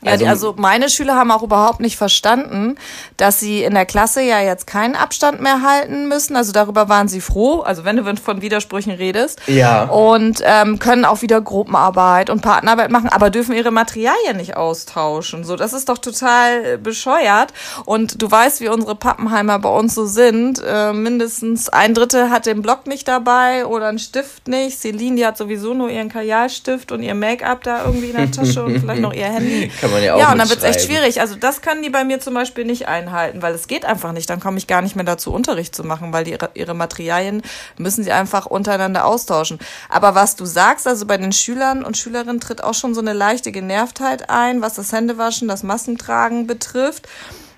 Ja, 0.06 0.12
also, 0.12 0.24
die, 0.24 0.28
also 0.28 0.54
meine 0.56 0.88
Schüler 0.88 1.16
haben 1.16 1.30
auch 1.30 1.42
überhaupt 1.42 1.80
nicht 1.80 1.96
verstanden, 1.96 2.76
dass 3.16 3.40
sie 3.40 3.62
in 3.62 3.74
der 3.74 3.86
Klasse 3.86 4.22
ja 4.22 4.40
jetzt 4.40 4.66
keinen 4.66 4.94
Abstand 4.94 5.40
mehr 5.40 5.62
halten 5.62 6.08
müssen. 6.08 6.36
Also 6.36 6.52
darüber 6.52 6.88
waren 6.88 7.08
sie 7.08 7.20
froh, 7.20 7.60
also 7.60 7.84
wenn 7.84 7.96
du 7.96 8.16
von 8.16 8.40
Widersprüchen 8.40 8.92
redest. 8.92 9.40
Ja. 9.46 9.84
Und 9.84 10.42
ähm, 10.44 10.78
können 10.78 11.04
auch 11.04 11.22
wieder 11.22 11.40
Gruppenarbeit 11.40 12.30
und 12.30 12.40
Partnerarbeit 12.40 12.90
machen, 12.90 13.08
aber 13.08 13.30
dürfen 13.30 13.54
ihre 13.54 13.70
Materialien 13.70 14.36
nicht 14.36 14.56
austauschen. 14.56 15.44
So, 15.44 15.56
das 15.56 15.72
ist 15.72 15.88
doch 15.88 15.98
total 15.98 16.78
bescheuert. 16.78 17.52
Und 17.84 18.22
du 18.22 18.30
weißt, 18.30 18.60
wie 18.60 18.68
unsere 18.68 18.94
Pappenheimer 18.94 19.58
bei 19.58 19.68
uns 19.68 19.94
so 19.94 20.06
sind. 20.06 20.62
Äh, 20.64 20.92
mindestens 20.92 21.68
ein 21.68 21.94
Drittel 21.94 22.30
hat 22.30 22.46
den 22.46 22.62
Block 22.62 22.86
nicht 22.86 23.08
dabei 23.08 23.66
oder 23.66 23.88
einen 23.88 23.98
Stift 23.98 24.48
nicht. 24.48 24.78
Celine, 24.78 25.16
die 25.16 25.26
hat 25.26 25.36
sowieso 25.36 25.74
nur 25.74 25.90
ihren 25.90 26.08
Kajalstift 26.08 26.92
und 26.92 27.02
ihr 27.02 27.14
Make-up 27.14 27.64
da 27.64 27.84
irgendwie 27.84 28.10
in 28.10 28.16
der 28.16 28.30
Tasche 28.30 28.64
und 28.64 28.78
vielleicht 28.78 29.02
noch 29.02 29.12
ihr 29.12 29.24
Handy. 29.32 29.70
Kann 29.80 29.90
man 29.90 29.95
ja 30.02 30.14
auch 30.14 30.18
Ja, 30.18 30.32
und 30.32 30.38
dann 30.38 30.48
wird 30.48 30.58
es 30.58 30.64
echt 30.64 30.82
schwierig. 30.82 31.20
Also 31.20 31.34
das 31.34 31.62
können 31.62 31.82
die 31.82 31.90
bei 31.90 32.04
mir 32.04 32.20
zum 32.20 32.34
Beispiel 32.34 32.64
nicht 32.64 32.88
einhalten, 32.88 33.42
weil 33.42 33.54
es 33.54 33.66
geht 33.66 33.84
einfach 33.84 34.12
nicht. 34.12 34.28
Dann 34.30 34.40
komme 34.40 34.58
ich 34.58 34.66
gar 34.66 34.82
nicht 34.82 34.96
mehr 34.96 35.04
dazu, 35.04 35.32
Unterricht 35.32 35.74
zu 35.74 35.84
machen, 35.84 36.12
weil 36.12 36.24
die, 36.24 36.32
ihre, 36.32 36.50
ihre 36.54 36.74
Materialien 36.74 37.42
müssen 37.78 38.04
sie 38.04 38.12
einfach 38.12 38.46
untereinander 38.46 39.04
austauschen. 39.04 39.58
Aber 39.88 40.14
was 40.14 40.36
du 40.36 40.44
sagst, 40.44 40.86
also 40.86 41.06
bei 41.06 41.16
den 41.16 41.32
Schülern 41.32 41.84
und 41.84 41.96
Schülerinnen 41.96 42.40
tritt 42.40 42.62
auch 42.62 42.74
schon 42.74 42.94
so 42.94 43.00
eine 43.00 43.12
leichte 43.12 43.52
Genervtheit 43.52 44.30
ein, 44.30 44.62
was 44.62 44.74
das 44.74 44.92
Händewaschen, 44.92 45.48
das 45.48 45.62
Massentragen 45.62 46.46
betrifft. 46.46 47.08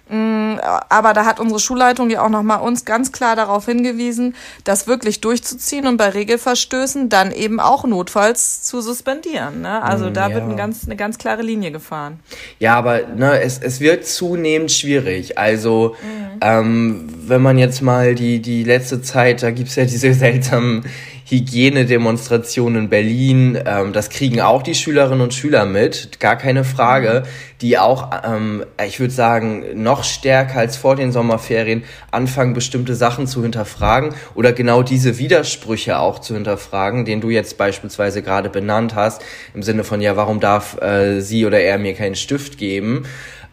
Mm, 0.08 0.56
aber 0.88 1.12
da 1.12 1.24
hat 1.24 1.40
unsere 1.40 1.60
Schulleitung 1.60 2.10
ja 2.10 2.24
auch 2.24 2.28
nochmal 2.28 2.60
uns 2.60 2.84
ganz 2.84 3.12
klar 3.12 3.36
darauf 3.36 3.66
hingewiesen, 3.66 4.34
das 4.64 4.86
wirklich 4.86 5.20
durchzuziehen 5.20 5.86
und 5.86 5.96
bei 5.96 6.08
Regelverstößen 6.08 7.08
dann 7.08 7.32
eben 7.32 7.60
auch 7.60 7.84
notfalls 7.84 8.62
zu 8.62 8.80
suspendieren. 8.80 9.62
Ne? 9.62 9.82
Also 9.82 10.10
mm, 10.10 10.14
da 10.14 10.28
ja. 10.28 10.34
wird 10.34 10.44
eine 10.44 10.56
ganz, 10.56 10.84
eine 10.86 10.96
ganz 10.96 11.18
klare 11.18 11.42
Linie 11.42 11.70
gefahren. 11.70 12.20
Ja, 12.58 12.76
aber 12.76 13.06
ne, 13.06 13.40
es, 13.40 13.58
es 13.58 13.80
wird 13.80 14.06
zunehmend 14.06 14.72
schwierig. 14.72 15.38
Also 15.38 15.96
mhm. 16.02 16.38
ähm, 16.40 17.08
wenn 17.26 17.42
man 17.42 17.58
jetzt 17.58 17.82
mal 17.82 18.14
die, 18.14 18.40
die 18.40 18.64
letzte 18.64 19.02
Zeit, 19.02 19.42
da 19.42 19.50
gibt's 19.50 19.76
ja 19.76 19.84
diese 19.84 20.14
seltsamen 20.14 20.84
Hygienedemonstration 21.28 22.74
in 22.76 22.88
Berlin. 22.88 23.58
Ähm, 23.66 23.92
das 23.92 24.08
kriegen 24.08 24.40
auch 24.40 24.62
die 24.62 24.74
Schülerinnen 24.74 25.20
und 25.20 25.34
Schüler 25.34 25.66
mit, 25.66 26.20
gar 26.20 26.36
keine 26.36 26.64
Frage, 26.64 27.24
die 27.60 27.78
auch, 27.78 28.10
ähm, 28.24 28.64
ich 28.84 28.98
würde 28.98 29.12
sagen, 29.12 29.82
noch 29.82 30.04
stärker 30.04 30.58
als 30.58 30.76
vor 30.76 30.96
den 30.96 31.12
Sommerferien 31.12 31.84
anfangen, 32.10 32.54
bestimmte 32.54 32.94
Sachen 32.94 33.26
zu 33.26 33.42
hinterfragen 33.42 34.14
oder 34.34 34.52
genau 34.52 34.82
diese 34.82 35.18
Widersprüche 35.18 35.98
auch 35.98 36.18
zu 36.20 36.34
hinterfragen, 36.34 37.04
den 37.04 37.20
du 37.20 37.28
jetzt 37.28 37.58
beispielsweise 37.58 38.22
gerade 38.22 38.48
benannt 38.48 38.94
hast, 38.94 39.22
im 39.54 39.62
Sinne 39.62 39.84
von, 39.84 40.00
ja, 40.00 40.16
warum 40.16 40.40
darf 40.40 40.80
äh, 40.80 41.20
sie 41.20 41.44
oder 41.44 41.60
er 41.60 41.78
mir 41.78 41.94
keinen 41.94 42.14
Stift 42.14 42.56
geben? 42.56 43.04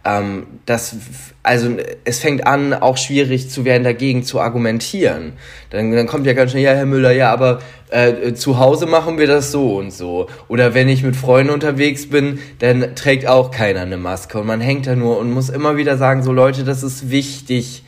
Ähm, 0.05 0.45
das, 0.67 0.95
also 1.41 1.77
es 2.03 2.19
fängt 2.19 2.45
an, 2.45 2.73
auch 2.73 2.97
schwierig 2.97 3.49
zu 3.49 3.65
werden, 3.65 3.83
dagegen 3.83 4.23
zu 4.23 4.39
argumentieren. 4.39 5.33
Dann, 5.71 5.91
dann 5.91 6.05
kommt 6.05 6.27
ja 6.27 6.33
ganz 6.33 6.51
schnell, 6.51 6.63
ja, 6.63 6.73
Herr 6.73 6.85
Müller, 6.85 7.11
ja, 7.11 7.33
aber 7.33 7.59
äh, 7.89 8.33
zu 8.33 8.59
Hause 8.59 8.85
machen 8.85 9.17
wir 9.17 9.25
das 9.25 9.51
so 9.51 9.77
und 9.77 9.91
so. 9.91 10.27
Oder 10.47 10.75
wenn 10.75 10.89
ich 10.89 11.01
mit 11.01 11.15
Freunden 11.15 11.51
unterwegs 11.51 12.07
bin, 12.07 12.39
dann 12.59 12.95
trägt 12.95 13.27
auch 13.27 13.49
keiner 13.49 13.81
eine 13.81 13.97
Maske. 13.97 14.39
Und 14.39 14.47
man 14.47 14.61
hängt 14.61 14.85
da 14.85 14.95
nur 14.95 15.17
und 15.17 15.31
muss 15.31 15.49
immer 15.49 15.75
wieder 15.75 15.97
sagen, 15.97 16.21
so 16.21 16.31
Leute, 16.31 16.63
das 16.63 16.83
ist 16.83 17.09
wichtig 17.09 17.83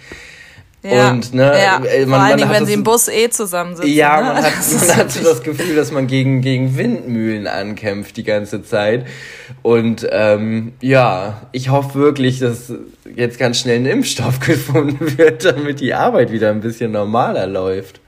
ja, 0.84 1.12
und 1.12 1.34
ne, 1.34 1.43
ja. 1.43 1.84
Äh, 1.84 2.05
man, 2.05 2.19
Vor 2.19 2.27
allen 2.27 2.38
Dingen, 2.38 2.51
wenn 2.51 2.65
sie 2.65 2.74
im 2.74 2.84
Bus 2.84 3.07
eh 3.07 3.29
zusammensitzen. 3.29 3.91
Ja, 3.91 4.17
ne? 4.17 4.27
man 4.27 4.36
hat, 4.38 4.53
man 4.88 4.96
hat 4.96 5.12
so 5.12 5.24
das 5.24 5.41
Gefühl, 5.41 5.75
dass 5.75 5.91
man 5.91 6.07
gegen, 6.07 6.41
gegen 6.41 6.77
Windmühlen 6.77 7.48
ankämpft 7.48 8.15
die 8.15 8.24
ganze 8.24 8.63
Zeit. 8.63 9.05
Und 9.63 10.07
ähm, 10.12 10.74
ja, 10.81 11.41
ich 11.51 11.69
hoffe 11.69 11.96
wirklich, 11.96 12.39
dass 12.39 12.72
jetzt 13.15 13.39
ganz 13.39 13.60
schnell 13.60 13.77
ein 13.77 13.86
Impfstoff 13.86 14.39
gefunden 14.46 15.17
wird, 15.17 15.46
damit 15.46 15.79
die 15.79 15.93
Arbeit 15.93 16.31
wieder 16.31 16.51
ein 16.51 16.62
bisschen 16.62 16.91
normaler 16.91 17.48
läuft. 17.48 18.00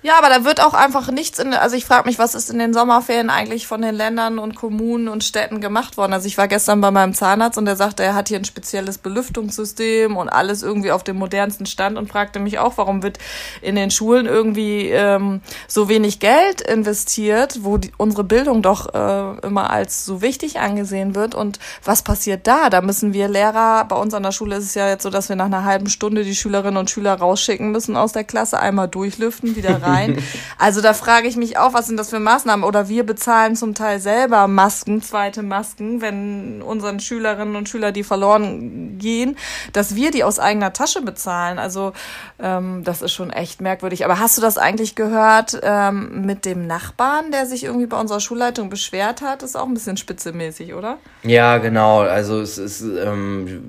Ja, 0.00 0.16
aber 0.16 0.28
da 0.28 0.44
wird 0.44 0.62
auch 0.62 0.74
einfach 0.74 1.10
nichts 1.10 1.40
in, 1.40 1.52
also 1.52 1.74
ich 1.74 1.84
frage 1.84 2.06
mich, 2.06 2.20
was 2.20 2.36
ist 2.36 2.50
in 2.50 2.60
den 2.60 2.72
Sommerferien 2.72 3.30
eigentlich 3.30 3.66
von 3.66 3.82
den 3.82 3.96
Ländern 3.96 4.38
und 4.38 4.54
Kommunen 4.54 5.08
und 5.08 5.24
Städten 5.24 5.60
gemacht 5.60 5.96
worden? 5.96 6.12
Also 6.12 6.28
ich 6.28 6.38
war 6.38 6.46
gestern 6.46 6.80
bei 6.80 6.92
meinem 6.92 7.14
Zahnarzt 7.14 7.58
und 7.58 7.64
der 7.64 7.74
sagte, 7.74 8.04
er 8.04 8.14
hat 8.14 8.28
hier 8.28 8.38
ein 8.38 8.44
spezielles 8.44 8.98
Belüftungssystem 8.98 10.16
und 10.16 10.28
alles 10.28 10.62
irgendwie 10.62 10.92
auf 10.92 11.02
dem 11.02 11.16
modernsten 11.16 11.66
Stand 11.66 11.98
und 11.98 12.08
fragte 12.08 12.38
mich 12.38 12.60
auch, 12.60 12.74
warum 12.76 13.02
wird 13.02 13.18
in 13.60 13.74
den 13.74 13.90
Schulen 13.90 14.26
irgendwie 14.26 14.88
ähm, 14.88 15.40
so 15.66 15.88
wenig 15.88 16.20
Geld 16.20 16.60
investiert, 16.60 17.64
wo 17.64 17.78
die, 17.78 17.90
unsere 17.96 18.22
Bildung 18.22 18.62
doch 18.62 18.94
äh, 18.94 19.44
immer 19.44 19.70
als 19.70 20.04
so 20.04 20.22
wichtig 20.22 20.60
angesehen 20.60 21.16
wird 21.16 21.34
und 21.34 21.58
was 21.82 22.02
passiert 22.02 22.46
da? 22.46 22.70
Da 22.70 22.82
müssen 22.82 23.14
wir 23.14 23.26
Lehrer, 23.26 23.84
bei 23.86 23.96
uns 23.96 24.14
an 24.14 24.22
der 24.22 24.32
Schule 24.32 24.56
ist 24.56 24.64
es 24.64 24.74
ja 24.74 24.88
jetzt 24.88 25.02
so, 25.02 25.10
dass 25.10 25.28
wir 25.28 25.34
nach 25.34 25.46
einer 25.46 25.64
halben 25.64 25.88
Stunde 25.88 26.22
die 26.22 26.36
Schülerinnen 26.36 26.76
und 26.76 26.88
Schüler 26.88 27.14
rausschicken 27.14 27.72
müssen 27.72 27.96
aus 27.96 28.12
der 28.12 28.22
Klasse, 28.22 28.60
einmal 28.60 28.86
durchlüften, 28.86 29.56
wieder 29.56 29.82
rein 29.82 29.87
rein. 29.88 30.18
Also 30.60 30.80
da 30.80 30.92
frage 30.92 31.28
ich 31.28 31.36
mich 31.36 31.56
auch, 31.56 31.72
was 31.72 31.86
sind 31.86 31.98
das 31.98 32.10
für 32.10 32.18
Maßnahmen? 32.18 32.64
Oder 32.64 32.88
wir 32.88 33.06
bezahlen 33.06 33.54
zum 33.54 33.74
Teil 33.74 34.00
selber 34.00 34.48
Masken, 34.48 35.02
zweite 35.02 35.42
Masken, 35.42 36.00
wenn 36.00 36.62
unseren 36.62 36.98
Schülerinnen 36.98 37.54
und 37.54 37.68
Schülern 37.68 37.94
die 37.94 38.02
verloren 38.02 38.98
gehen, 38.98 39.36
dass 39.72 39.94
wir 39.94 40.10
die 40.10 40.24
aus 40.24 40.40
eigener 40.40 40.72
Tasche 40.72 41.00
bezahlen. 41.00 41.60
Also 41.60 41.92
ähm, 42.40 42.82
das 42.82 43.02
ist 43.02 43.12
schon 43.12 43.30
echt 43.30 43.60
merkwürdig. 43.60 44.04
Aber 44.04 44.18
hast 44.18 44.36
du 44.36 44.42
das 44.42 44.58
eigentlich 44.58 44.96
gehört 44.96 45.58
ähm, 45.62 46.26
mit 46.26 46.44
dem 46.44 46.66
Nachbarn, 46.66 47.30
der 47.30 47.46
sich 47.46 47.64
irgendwie 47.64 47.86
bei 47.86 47.98
unserer 47.98 48.20
Schulleitung 48.20 48.68
beschwert 48.68 49.22
hat? 49.22 49.42
Das 49.42 49.50
ist 49.50 49.56
auch 49.56 49.66
ein 49.66 49.74
bisschen 49.74 49.96
spitzemäßig, 49.96 50.74
oder? 50.74 50.98
Ja, 51.22 51.58
genau. 51.58 52.00
Also 52.00 52.40
es 52.40 52.58
ist, 52.58 52.82
ähm, 52.82 53.62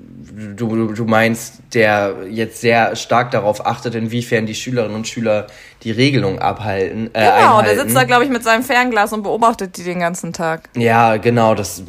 du, 0.56 0.92
du 0.92 1.04
meinst, 1.04 1.60
der 1.72 2.16
jetzt 2.28 2.60
sehr 2.60 2.96
stark 2.96 3.30
darauf 3.30 3.66
achtet, 3.66 3.94
inwiefern 3.94 4.46
die 4.46 4.54
Schülerinnen 4.54 4.96
und 4.96 5.08
Schüler 5.08 5.46
die 5.82 5.92
Regelung 6.10 6.40
abhalten. 6.40 7.06
Äh, 7.12 7.20
genau, 7.20 7.58
einhalten. 7.58 7.64
der 7.66 7.84
sitzt 7.84 7.96
da, 7.96 8.04
glaube 8.04 8.24
ich, 8.24 8.30
mit 8.30 8.42
seinem 8.42 8.64
Fernglas 8.64 9.12
und 9.12 9.22
beobachtet 9.22 9.76
die 9.76 9.84
den 9.84 10.00
ganzen 10.00 10.32
Tag. 10.32 10.68
Ja, 10.76 11.16
genau. 11.18 11.54
Das, 11.54 11.84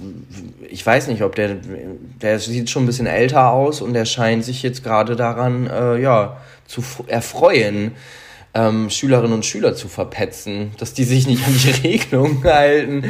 ich 0.69 0.85
weiß 0.85 1.07
nicht, 1.07 1.23
ob 1.23 1.35
der, 1.35 1.55
der 2.21 2.39
sieht 2.39 2.69
schon 2.69 2.83
ein 2.83 2.85
bisschen 2.85 3.07
älter 3.07 3.49
aus 3.49 3.81
und 3.81 3.93
der 3.93 4.05
scheint 4.05 4.45
sich 4.45 4.61
jetzt 4.61 4.83
gerade 4.83 5.15
daran, 5.15 5.67
äh, 5.67 5.99
ja, 5.99 6.37
zu 6.67 6.83
erfreuen. 7.07 7.93
Ähm, 8.53 8.89
Schülerinnen 8.89 9.33
und 9.33 9.45
Schüler 9.45 9.75
zu 9.75 9.87
verpetzen, 9.87 10.73
dass 10.77 10.93
die 10.93 11.05
sich 11.05 11.25
nicht 11.25 11.47
an 11.47 11.53
die 11.57 11.69
Regelung 11.87 12.43
halten, 12.43 13.05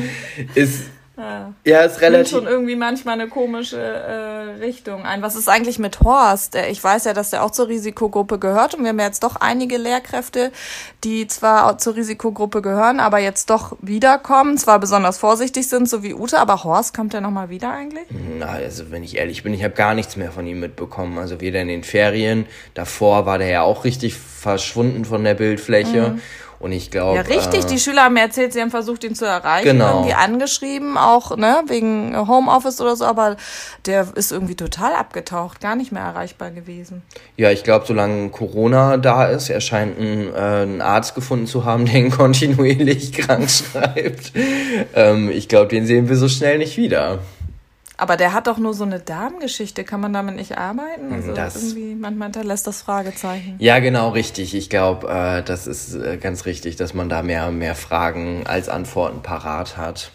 ist 0.54 0.84
ja, 1.18 1.54
ja 1.66 1.82
ist 1.82 2.02
relativ. 2.02 2.32
Nimmt 2.32 2.44
schon 2.44 2.52
irgendwie 2.52 2.76
manchmal 2.76 3.20
eine 3.20 3.28
komische 3.30 3.78
äh, 3.78 4.64
Richtung 4.64 5.04
ein. 5.04 5.22
Was 5.22 5.36
ist 5.36 5.50
eigentlich 5.50 5.78
mit 5.80 6.00
Horst? 6.02 6.56
Ich 6.56 6.84
weiß 6.84 7.06
ja, 7.06 7.14
dass 7.14 7.32
der 7.32 7.44
auch 7.44 7.52
zur 7.52 7.68
Risikogruppe 7.68 8.40
gehört 8.40 8.74
und 8.76 8.84
wir 8.84 8.90
haben 8.90 9.00
ja 9.00 9.06
jetzt 9.06 9.24
doch 9.24 9.36
einige 9.36 9.78
Lehrkräfte, 9.78 10.52
die 11.04 11.28
zwar 11.28 11.70
auch 11.70 11.78
zur 11.78 11.96
Risikogruppe 11.96 12.62
gehören, 12.62 13.00
aber 13.00 13.20
jetzt 13.20 13.50
doch 13.50 13.78
wiederkommen, 13.82 14.58
zwar 14.58 14.80
besonders 14.80 15.18
vorsichtig 15.18 15.68
sind, 15.68 15.90
so 15.90 16.04
wie 16.04 16.14
Ute, 16.14 16.40
aber 16.40 16.64
Horst 16.64 16.96
kommt 16.96 17.14
der 17.14 17.22
nochmal 17.22 17.50
wieder 17.50 17.72
eigentlich? 17.72 18.06
Na, 18.40 18.48
also 18.48 18.92
wenn 18.92 19.04
ich 19.04 19.18
ehrlich 19.18 19.44
bin, 19.44 19.54
ich 19.54 19.64
habe 19.64 19.74
gar 19.74 19.94
nichts 19.94 20.16
mehr 20.16 20.32
von 20.32 20.48
ihm 20.48 20.60
mitbekommen. 20.60 21.18
Also 21.18 21.42
weder 21.42 21.62
in 21.62 21.68
den 21.68 21.84
Ferien, 21.84 22.46
davor 22.74 23.26
war 23.26 23.38
der 23.38 23.50
ja 23.50 23.62
auch 23.64 23.84
richtig 23.84 24.16
verschwunden 24.16 25.06
von 25.06 25.24
der 25.24 25.34
Bildfläche. 25.34 26.14
Mhm. 26.14 26.22
Und 26.62 26.72
ich 26.72 26.92
glaube. 26.92 27.18
Ja, 27.18 27.22
richtig. 27.24 27.66
Äh, 27.66 27.68
die 27.68 27.80
Schüler 27.80 28.04
haben 28.04 28.14
mir 28.14 28.22
erzählt, 28.22 28.54
sie 28.54 28.62
haben 28.62 28.70
versucht, 28.70 29.04
ihn 29.04 29.16
zu 29.16 29.26
erreichen. 29.26 29.66
Genau. 29.66 29.96
Irgendwie 29.96 30.14
angeschrieben, 30.14 30.98
auch, 30.98 31.36
ne, 31.36 31.64
wegen 31.68 32.16
Homeoffice 32.28 32.80
oder 32.82 32.96
so, 32.96 33.06
aber 33.06 33.36
der 33.86 34.08
ist 34.16 34.32
irgendwie 34.32 34.56
total 34.56 34.94
abgetaucht, 34.94 35.60
gar 35.60 35.76
nicht 35.76 35.92
mehr 35.92 36.04
erreichbar 36.04 36.52
gewesen. 36.52 37.02
Ja, 37.36 37.50
ich 37.50 37.64
glaube, 37.64 37.86
solange 37.88 38.30
Corona 38.30 38.98
da 38.98 39.26
ist, 39.26 39.50
er 39.50 39.62
scheint 39.62 39.98
einen, 39.98 40.34
äh, 40.34 40.38
einen 40.38 40.82
Arzt 40.82 41.16
gefunden 41.16 41.48
zu 41.48 41.66
haben, 41.66 41.86
der 41.92 41.96
ihn 41.96 42.12
kontinuierlich 42.12 43.12
krank 43.18 43.50
schreibt. 43.50 44.34
ähm, 44.94 45.32
ich 45.32 45.48
glaube, 45.48 45.70
den 45.70 45.86
sehen 45.86 46.10
wir 46.10 46.16
so 46.16 46.28
schnell 46.28 46.60
nicht 46.60 46.78
wieder. 46.78 47.20
Aber 48.02 48.18
der 48.18 48.34
hat 48.34 48.48
doch 48.48 48.58
nur 48.58 48.74
so 48.74 48.84
eine 48.84 49.00
Darmgeschichte. 49.00 49.84
Kann 49.84 50.02
man 50.02 50.12
damit 50.12 50.36
nicht 50.36 50.58
arbeiten? 50.58 51.14
Also 51.14 51.34
das, 51.34 51.56
irgendwie, 51.56 51.94
manchmal 51.94 52.30
hinterlässt 52.30 52.66
das 52.66 52.82
Fragezeichen. 52.82 53.58
Ja, 53.60 53.78
genau, 53.78 54.10
richtig. 54.10 54.56
Ich 54.56 54.72
glaube, 54.72 55.08
äh, 55.08 55.44
das 55.44 55.68
ist 55.68 55.94
äh, 55.94 56.18
ganz 56.18 56.48
richtig, 56.48 56.78
dass 56.78 56.96
man 56.96 57.10
da 57.10 57.22
mehr, 57.22 57.52
mehr 57.52 57.76
Fragen 57.76 58.42
als 58.48 58.70
Antworten 58.70 59.22
parat 59.22 59.78
hat. 59.78 60.10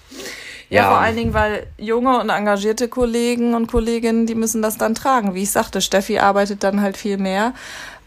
Ja, 0.69 0.83
ja, 0.83 0.89
vor 0.89 0.99
allen 0.99 1.15
Dingen, 1.15 1.33
weil 1.33 1.69
junge 1.79 2.19
und 2.19 2.29
engagierte 2.29 2.89
Kollegen 2.89 3.55
und 3.55 3.69
Kolleginnen, 3.69 4.27
die 4.27 4.35
müssen 4.35 4.63
das 4.63 4.79
dann 4.79 4.97
tragen. 4.97 5.37
Wie 5.37 5.45
ich 5.45 5.53
sagte, 5.53 5.81
Steffi 5.81 6.19
arbeitet 6.19 6.65
dann 6.65 6.81
halt 6.81 6.97
viel 6.97 7.19
mehr. 7.19 7.55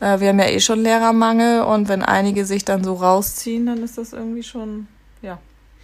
Äh, 0.02 0.20
wir 0.20 0.28
haben 0.28 0.40
ja 0.40 0.50
eh 0.50 0.60
schon 0.60 0.84
Lehrermangel 0.84 1.62
und 1.62 1.88
wenn 1.88 2.04
einige 2.04 2.44
sich 2.44 2.66
dann 2.66 2.84
so 2.84 2.96
rausziehen, 2.96 3.66
dann 3.66 3.82
ist 3.82 3.98
das 3.98 4.12
irgendwie 4.12 4.44
schon, 4.44 4.88
ja. 5.22 5.40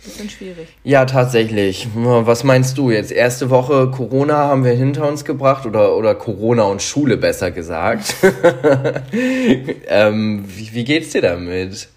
Bisschen 0.05 0.29
schwierig. 0.29 0.67
Ja, 0.83 1.05
tatsächlich. 1.05 1.87
Was 1.95 2.43
meinst 2.43 2.77
du 2.77 2.91
jetzt? 2.91 3.11
Erste 3.11 3.49
Woche 3.49 3.89
Corona 3.89 4.35
haben 4.35 4.63
wir 4.63 4.73
hinter 4.73 5.07
uns 5.07 5.25
gebracht 5.25 5.65
oder, 5.65 5.95
oder 5.97 6.13
Corona 6.13 6.63
und 6.63 6.83
Schule 6.83 7.17
besser 7.17 7.49
gesagt. 7.49 8.15
ähm, 9.87 10.45
wie, 10.47 10.73
wie 10.73 10.83
geht's 10.83 11.09
dir 11.09 11.23
damit? 11.23 11.87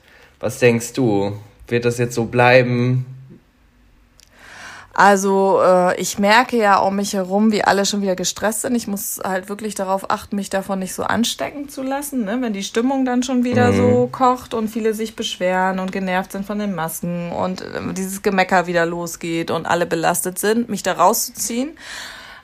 Was 0.41 0.59
denkst 0.59 0.95
du? 0.95 1.37
Wird 1.67 1.85
das 1.85 1.99
jetzt 1.99 2.15
so 2.15 2.25
bleiben? 2.25 3.05
Also 4.99 5.61
äh, 5.63 6.01
ich 6.01 6.19
merke 6.19 6.57
ja 6.57 6.79
um 6.79 6.97
mich 6.97 7.13
herum, 7.13 7.53
wie 7.53 7.63
alle 7.63 7.87
schon 7.87 8.03
wieder 8.03 8.17
gestresst 8.17 8.63
sind. 8.63 8.75
Ich 8.75 8.89
muss 8.89 9.21
halt 9.23 9.49
wirklich 9.49 9.77
darauf 9.77 10.11
achten, 10.11 10.35
mich 10.35 10.51
davon 10.51 10.81
nicht 10.81 10.93
so 10.93 11.05
anstecken 11.05 11.69
zu 11.69 11.85
lassen, 11.85 12.25
ne? 12.25 12.39
wenn 12.41 12.53
die 12.53 12.65
Stimmung 12.65 13.05
dann 13.05 13.23
schon 13.23 13.45
wieder 13.45 13.71
mhm. 13.71 13.77
so 13.77 14.09
kocht 14.11 14.55
und 14.55 14.67
viele 14.67 14.95
sich 14.95 15.15
beschweren 15.15 15.79
und 15.79 15.93
genervt 15.93 16.33
sind 16.33 16.45
von 16.45 16.59
den 16.59 16.75
Masken 16.75 17.31
und 17.31 17.61
äh, 17.61 17.93
dieses 17.93 18.23
Gemecker 18.23 18.67
wieder 18.67 18.87
losgeht 18.87 19.53
und 19.53 19.67
alle 19.67 19.87
belastet 19.87 20.41
sind, 20.41 20.69
mich 20.69 20.83
da 20.83 20.95
rauszuziehen. 20.95 21.79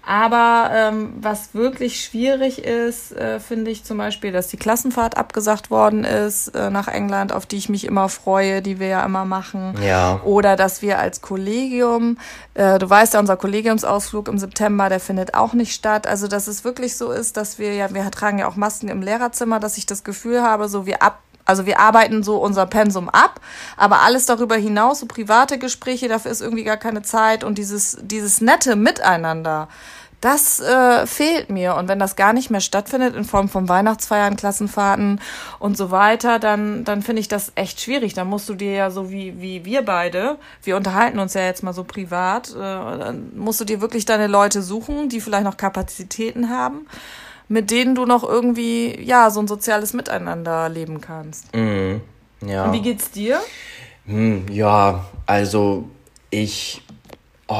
Aber 0.07 0.71
ähm, 0.73 1.15
was 1.19 1.55
wirklich 1.55 2.05
schwierig 2.05 2.63
ist, 2.65 3.13
äh, 3.13 3.41
finde 3.41 3.71
ich 3.71 3.85
zum 3.85 3.99
Beispiel, 3.99 4.33
dass 4.33 4.49
die 4.49 4.57
Klassenfahrt 4.57 5.17
abgesagt 5.17 5.71
worden 5.71 6.05
ist 6.05 6.49
äh, 6.49 6.71
nach 6.71 6.89
England, 6.89 7.33
auf 7.33 7.47
die 7.47 7.57
ich 7.57 7.69
mich 7.69 7.87
immer 7.87 8.09
freue, 8.09 8.61
die 8.61 8.79
wir 8.79 8.89
ja 8.89 9.05
immer 9.05 9.25
machen. 9.25 9.75
Ja. 9.83 10.21
Oder 10.25 10.57
dass 10.57 10.83
wir 10.83 10.99
als 10.99 11.23
Kollegium, 11.23 12.19
äh, 12.53 12.79
du 12.79 12.89
weißt 12.89 13.15
ja, 13.15 13.21
unser 13.21 13.37
Kollegiumsausflug 13.37 14.29
im 14.29 14.39
September, 14.39 14.89
der 14.89 15.01
findet 15.01 15.35
auch 15.35 15.55
nicht 15.55 15.73
statt. 15.73 16.07
Also 16.07 16.29
dass 16.29 16.49
es 16.49 16.65
wirklich 16.65 16.97
so 16.97 17.11
ist, 17.11 17.37
dass 17.37 17.59
wir 17.59 17.75
ja, 17.75 17.93
wir 17.95 18.11
tragen 18.11 18.39
ja 18.39 18.49
auch 18.49 18.57
Masken 18.57 18.89
im 18.89 19.01
Lehrerzimmer, 19.01 19.59
dass 19.59 19.79
ich 19.79 19.87
das 19.87 20.05
Gefühl 20.05 20.43
habe, 20.43 20.69
so 20.69 20.85
wir 20.85 21.03
ab 21.03 21.21
also 21.45 21.67
wir 21.67 21.79
arbeiten 21.79 22.23
so 22.23 22.37
unser 22.39 22.67
Pensum 22.67 23.09
ab, 23.09 23.41
aber 23.77 24.01
alles 24.01 24.27
darüber 24.27 24.57
hinaus, 24.57 25.01
so 25.01 25.07
private 25.07 25.59
Gespräche, 25.59 26.09
dafür 26.09 26.31
ist 26.31 26.41
irgendwie 26.41 26.65
gar 26.65 26.77
keine 26.77 27.03
Zeit 27.03 27.45
und 27.45 27.59
dieses, 27.59 27.99
dieses 28.01 28.41
nette 28.41 28.77
Miteinander, 28.77 29.69
das 30.25 30.59
äh, 30.59 31.07
fehlt 31.07 31.51
mir. 31.51 31.75
Und 31.75 31.87
wenn 31.87 31.99
das 31.99 32.17
gar 32.17 32.33
nicht 32.33 32.51
mehr 32.51 32.63
stattfindet 32.63 33.15
in 33.15 33.25
Form 33.25 33.51
von 33.51 33.69
Weihnachtsfeiern, 33.69 34.37
Klassenfahrten 34.37 35.21
und 35.59 35.77
so 35.77 35.91
weiter, 35.91 36.39
dann, 36.39 36.83
dann 36.85 37.03
finde 37.03 37.21
ich 37.21 37.29
das 37.29 37.53
echt 37.57 37.79
schwierig. 37.83 38.15
Dann 38.15 38.29
musst 38.29 38.49
du 38.49 38.55
dir 38.55 38.73
ja 38.73 38.91
so 38.91 39.11
wie, 39.11 39.39
wie 39.43 39.67
wir 39.67 39.85
beide, 39.85 40.39
wir 40.63 40.77
unterhalten 40.77 41.19
uns 41.19 41.35
ja 41.35 41.43
jetzt 41.43 41.63
mal 41.63 41.75
so 41.75 41.85
privat, 41.85 42.51
äh, 42.51 42.55
dann 42.55 43.33
musst 43.37 43.61
du 43.61 43.67
dir 43.67 43.83
wirklich 43.83 44.07
deine 44.07 44.27
Leute 44.27 44.63
suchen, 44.63 45.11
die 45.11 45.21
vielleicht 45.21 45.45
noch 45.45 45.59
Kapazitäten 45.59 46.49
haben 46.49 46.87
mit 47.49 47.71
denen 47.71 47.95
du 47.95 48.07
noch 48.07 48.23
irgendwie, 48.23 49.01
ja, 49.03 49.31
so 49.31 49.41
ein 49.41 49.49
soziales 49.49 49.93
Miteinander 49.93 50.69
leben 50.69 51.01
kannst. 51.01 51.55
Mhm, 51.55 52.01
ja. 52.47 52.65
Und 52.65 52.73
wie 52.73 52.83
geht's 52.83 53.11
dir? 53.11 53.41
Hm, 54.07 54.47
ja, 54.51 55.05
also 55.27 55.89
ich 56.31 56.83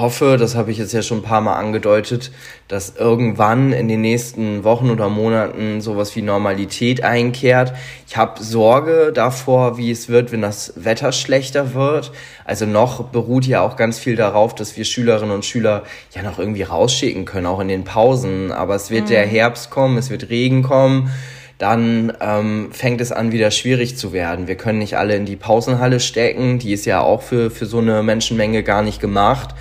hoffe, 0.01 0.37
das 0.39 0.55
habe 0.55 0.71
ich 0.71 0.79
jetzt 0.79 0.93
ja 0.93 1.03
schon 1.03 1.19
ein 1.19 1.23
paar 1.23 1.41
Mal 1.41 1.55
angedeutet, 1.55 2.33
dass 2.69 2.97
irgendwann 2.97 3.73
in 3.73 3.89
den 3.89 4.01
nächsten 4.01 4.65
Wochen 4.65 4.91
oder 4.91 5.09
Monaten 5.09 5.81
sowas 5.81 6.15
wie 6.17 6.23
Normalität 6.23 7.03
einkehrt. 7.03 7.73
Ich 8.07 8.17
habe 8.17 8.43
Sorge 8.43 9.13
davor, 9.15 9.79
wie 9.79 9.91
es 9.91 10.09
wird, 10.09 10.33
wenn 10.33 10.43
das 10.43 10.73
Wetter 10.77 11.13
schlechter 11.13 11.75
wird. 11.75 12.13
Also 12.45 12.67
noch 12.67 13.05
beruht 13.05 13.47
ja 13.47 13.63
auch 13.63 13.77
ganz 13.77 13.99
viel 13.99 14.17
darauf, 14.17 14.55
dass 14.55 14.77
wir 14.77 14.85
Schülerinnen 14.85 15.35
und 15.35 15.45
Schüler 15.45 15.83
ja 16.15 16.23
noch 16.23 16.39
irgendwie 16.39 16.63
rausschicken 16.63 17.25
können, 17.25 17.47
auch 17.47 17.61
in 17.61 17.69
den 17.69 17.85
Pausen. 17.85 18.53
Aber 18.53 18.75
es 18.75 18.91
wird 18.91 19.05
mhm. 19.05 19.09
der 19.09 19.27
Herbst 19.27 19.71
kommen, 19.71 19.99
es 19.99 20.11
wird 20.11 20.31
Regen 20.31 20.63
kommen 20.63 21.11
dann 21.59 22.13
ähm, 22.21 22.69
fängt 22.73 23.01
es 23.01 23.13
an, 23.13 23.33
wieder 23.33 23.51
schwierig 23.51 23.97
zu 23.97 24.13
werden. 24.13 24.49
Wir 24.49 24.57
können 24.57 24.81
nicht 24.81 24.97
alle 24.97 25.15
in 25.15 25.25
die 25.25 25.37
Pausenhalle 25.37 26.01
stecken, 26.01 26.59
die 26.59 26.73
ist 26.73 26.85
ja 26.85 27.01
auch 27.01 27.23
für, 27.23 27.51
für 27.51 27.67
so 27.67 27.79
eine 27.79 28.03
Menschenmenge 28.03 28.63
gar 28.63 28.83
nicht 28.83 29.01
gemacht. 29.01 29.55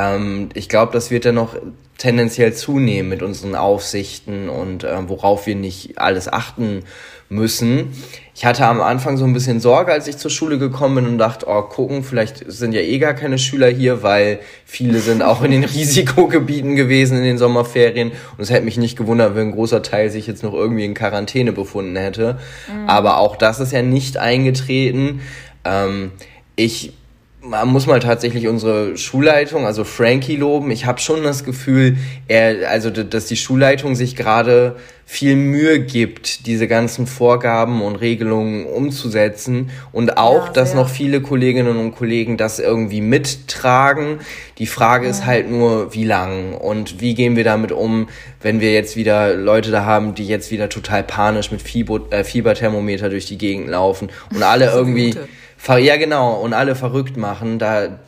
Ähm, 0.00 0.48
ich 0.54 0.68
glaube, 0.68 0.92
das 0.92 1.10
wird 1.10 1.24
dann 1.24 1.34
noch 1.34 1.56
tendenziell 1.98 2.54
zunehmen 2.54 3.10
mit 3.10 3.22
unseren 3.22 3.54
Aufsichten 3.54 4.48
und 4.48 4.84
äh, 4.84 5.08
worauf 5.08 5.46
wir 5.46 5.54
nicht 5.54 5.98
alles 5.98 6.32
achten 6.32 6.84
müssen. 7.28 7.92
Ich 8.34 8.46
hatte 8.46 8.64
am 8.64 8.80
Anfang 8.80 9.18
so 9.18 9.24
ein 9.26 9.34
bisschen 9.34 9.60
Sorge, 9.60 9.92
als 9.92 10.08
ich 10.08 10.16
zur 10.16 10.30
Schule 10.30 10.58
gekommen 10.58 10.94
bin 10.96 11.06
und 11.06 11.18
dachte, 11.18 11.46
oh, 11.46 11.60
gucken, 11.60 12.02
vielleicht 12.02 12.50
sind 12.50 12.72
ja 12.72 12.80
eh 12.80 12.98
gar 12.98 13.12
keine 13.12 13.38
Schüler 13.38 13.68
hier, 13.68 14.02
weil 14.02 14.40
viele 14.64 15.00
sind 15.00 15.22
auch 15.22 15.42
in 15.42 15.50
den 15.50 15.64
Risikogebieten 15.76 16.74
gewesen 16.74 17.18
in 17.18 17.24
den 17.24 17.38
Sommerferien. 17.38 18.12
Und 18.36 18.40
es 18.40 18.50
hätte 18.50 18.64
mich 18.64 18.78
nicht 18.78 18.96
gewundert, 18.96 19.36
wenn 19.36 19.48
ein 19.48 19.52
großer 19.52 19.82
Teil 19.82 20.10
sich 20.10 20.26
jetzt 20.26 20.42
noch 20.42 20.54
irgendwie 20.54 20.86
in 20.86 20.94
Quarantäne 20.94 21.52
befunden 21.52 21.96
hätte. 21.96 22.38
Mhm. 22.66 22.88
Aber 22.88 23.18
auch 23.18 23.36
das 23.36 23.60
ist 23.60 23.72
ja 23.72 23.82
nicht 23.82 24.16
eingetreten. 24.16 25.20
Ähm, 25.64 26.12
ich 26.56 26.94
man 27.42 27.68
muss 27.68 27.86
mal 27.86 28.00
tatsächlich 28.00 28.48
unsere 28.48 28.96
Schulleitung, 28.98 29.64
also 29.64 29.84
Frankie 29.84 30.36
loben. 30.36 30.70
Ich 30.70 30.84
habe 30.84 31.00
schon 31.00 31.22
das 31.22 31.44
Gefühl, 31.44 31.96
er, 32.28 32.68
also 32.70 32.90
dass 32.90 33.26
die 33.26 33.36
Schulleitung 33.36 33.94
sich 33.94 34.14
gerade 34.14 34.76
viel 35.06 35.36
Mühe 35.36 35.80
gibt, 35.80 36.46
diese 36.46 36.68
ganzen 36.68 37.06
Vorgaben 37.06 37.82
und 37.82 37.96
Regelungen 37.96 38.66
umzusetzen 38.66 39.70
und 39.90 40.18
auch, 40.18 40.48
ja, 40.48 40.52
dass 40.52 40.74
noch 40.74 40.88
viele 40.88 41.20
Kolleginnen 41.20 41.78
und 41.78 41.96
Kollegen 41.96 42.36
das 42.36 42.58
irgendwie 42.58 43.00
mittragen. 43.00 44.20
Die 44.58 44.66
Frage 44.66 45.06
ja. 45.06 45.10
ist 45.10 45.24
halt 45.24 45.50
nur, 45.50 45.94
wie 45.94 46.04
lang 46.04 46.54
und 46.54 47.00
wie 47.00 47.14
gehen 47.14 47.36
wir 47.36 47.44
damit 47.44 47.72
um, 47.72 48.08
wenn 48.42 48.60
wir 48.60 48.72
jetzt 48.72 48.96
wieder 48.96 49.34
Leute 49.34 49.70
da 49.70 49.84
haben, 49.84 50.14
die 50.14 50.26
jetzt 50.26 50.50
wieder 50.50 50.68
total 50.68 51.02
panisch 51.02 51.50
mit 51.50 51.62
Fieber, 51.62 52.00
äh, 52.10 52.22
Fieberthermometer 52.22 53.08
durch 53.08 53.26
die 53.26 53.38
Gegend 53.38 53.68
laufen 53.68 54.10
und 54.32 54.42
alle 54.42 54.70
irgendwie 54.70 55.10
gute 55.10 55.28
ja, 55.68 55.96
genau, 55.96 56.34
und 56.34 56.54
alle 56.54 56.74
verrückt 56.74 57.16
machen, 57.16 57.58
da, 57.58 57.98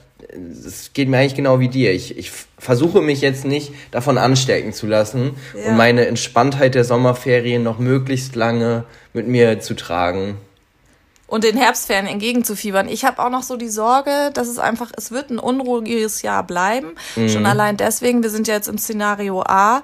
es 0.67 0.93
geht 0.93 1.09
mir 1.09 1.19
eigentlich 1.19 1.35
genau 1.35 1.61
wie 1.61 1.69
dir. 1.69 1.93
Ich, 1.93 2.17
ich 2.17 2.31
versuche 2.59 3.01
mich 3.01 3.21
jetzt 3.21 3.45
nicht 3.45 3.73
davon 3.91 4.19
anstecken 4.19 4.73
zu 4.73 4.87
lassen 4.87 5.33
ja. 5.55 5.71
und 5.71 5.77
meine 5.77 6.07
Entspanntheit 6.07 6.75
der 6.75 6.85
Sommerferien 6.85 7.63
noch 7.63 7.79
möglichst 7.79 8.37
lange 8.37 8.85
mit 9.13 9.29
mir 9.29 9.61
zu 9.61 9.75
tragen 9.75 10.37
und 11.33 11.45
den 11.45 11.57
Herbstferien 11.57 12.07
entgegenzufiebern. 12.07 12.91
Ich 12.91 13.07
habe 13.07 13.25
auch 13.25 13.31
noch 13.31 13.43
so 13.43 13.57
die 13.57 13.71
Sorge, 13.71 14.31
dass 14.35 14.49
es 14.49 14.59
einfach, 14.59 14.93
es 14.99 15.13
wird 15.13 15.31
ein 15.31 15.39
unruhiges 15.39 16.21
Jahr 16.21 16.43
bleiben. 16.43 16.89
Mhm. 17.17 17.31
Schon 17.31 17.47
allein 17.47 17.79
deswegen, 17.79 18.23
wir 18.23 18.29
sind 18.29 18.49
ja 18.49 18.55
jetzt 18.55 18.69
im 18.69 18.77
Szenario 18.77 19.41
A. 19.41 19.81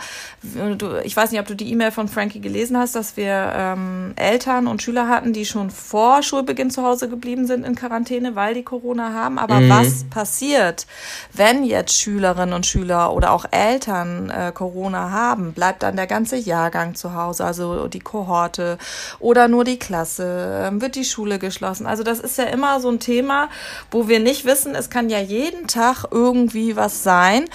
Ich 1.05 1.17
weiß 1.17 1.31
nicht, 1.31 1.41
ob 1.41 1.47
du 1.47 1.57
die 1.57 1.73
E-Mail 1.73 1.91
von 1.91 2.07
Frankie 2.07 2.43
gelesen 2.43 2.77
hast, 2.77 2.95
dass 2.95 3.17
wir 3.17 3.51
ähm, 3.57 4.13
Eltern 4.17 4.67
und 4.67 4.83
Schüler 4.83 5.09
hatten, 5.09 5.33
die 5.33 5.47
schon 5.47 5.71
vor 5.71 6.23
Schulbeginn 6.23 6.71
zu 6.71 6.83
Hause 6.83 7.09
geblieben 7.09 7.47
sind 7.47 7.65
in 7.65 7.75
Quarantäne, 7.75 8.37
weil 8.37 8.53
die 8.53 8.63
Corona 8.63 9.15
haben. 9.15 9.39
Aber 9.39 9.61
mhm. 9.61 9.71
was 9.71 10.05
passiert, 10.05 10.87
wenn 11.33 11.65
jetzt 11.65 11.99
Schülerinnen 11.99 12.53
und 12.53 12.67
Schüler 12.67 13.15
oder 13.15 13.33
auch 13.33 13.47
Eltern 13.53 14.29
äh, 14.29 14.53
Corona 14.53 15.13
haben? 15.13 15.55
Bleibt 15.55 15.83
dann 15.83 15.97
der 15.97 16.07
ganze 16.07 16.37
Jahrgang 16.37 16.95
zu 16.95 17.15
Hause, 17.15 17.47
also 17.47 17.89
die 17.89 18.01
Kohorte 18.01 18.77
oder 19.19 19.49
nur 19.49 19.65
die 19.65 19.79
Klasse? 19.79 20.67
Ähm, 20.67 20.83
wird 20.83 20.95
die 20.95 21.07
Schule 21.07 21.38
geschlossen. 21.39 21.87
Also 21.87 22.03
das 22.03 22.21
ist 22.21 22.39
ja 22.39 22.45
immer 22.45 22.81
so 22.81 22.91
ein 22.91 23.01
Thema, 23.01 23.49
wo 23.91 24.09
wir 24.09 24.21
nicht 24.21 24.45
wissen, 24.45 24.75
es 24.75 24.91
kann 24.91 25.11
ja 25.11 25.19
jeden 25.19 25.67
Tag 25.67 26.05
irgendwie 26.11 26.77
was 26.77 27.03
sein. 27.03 27.47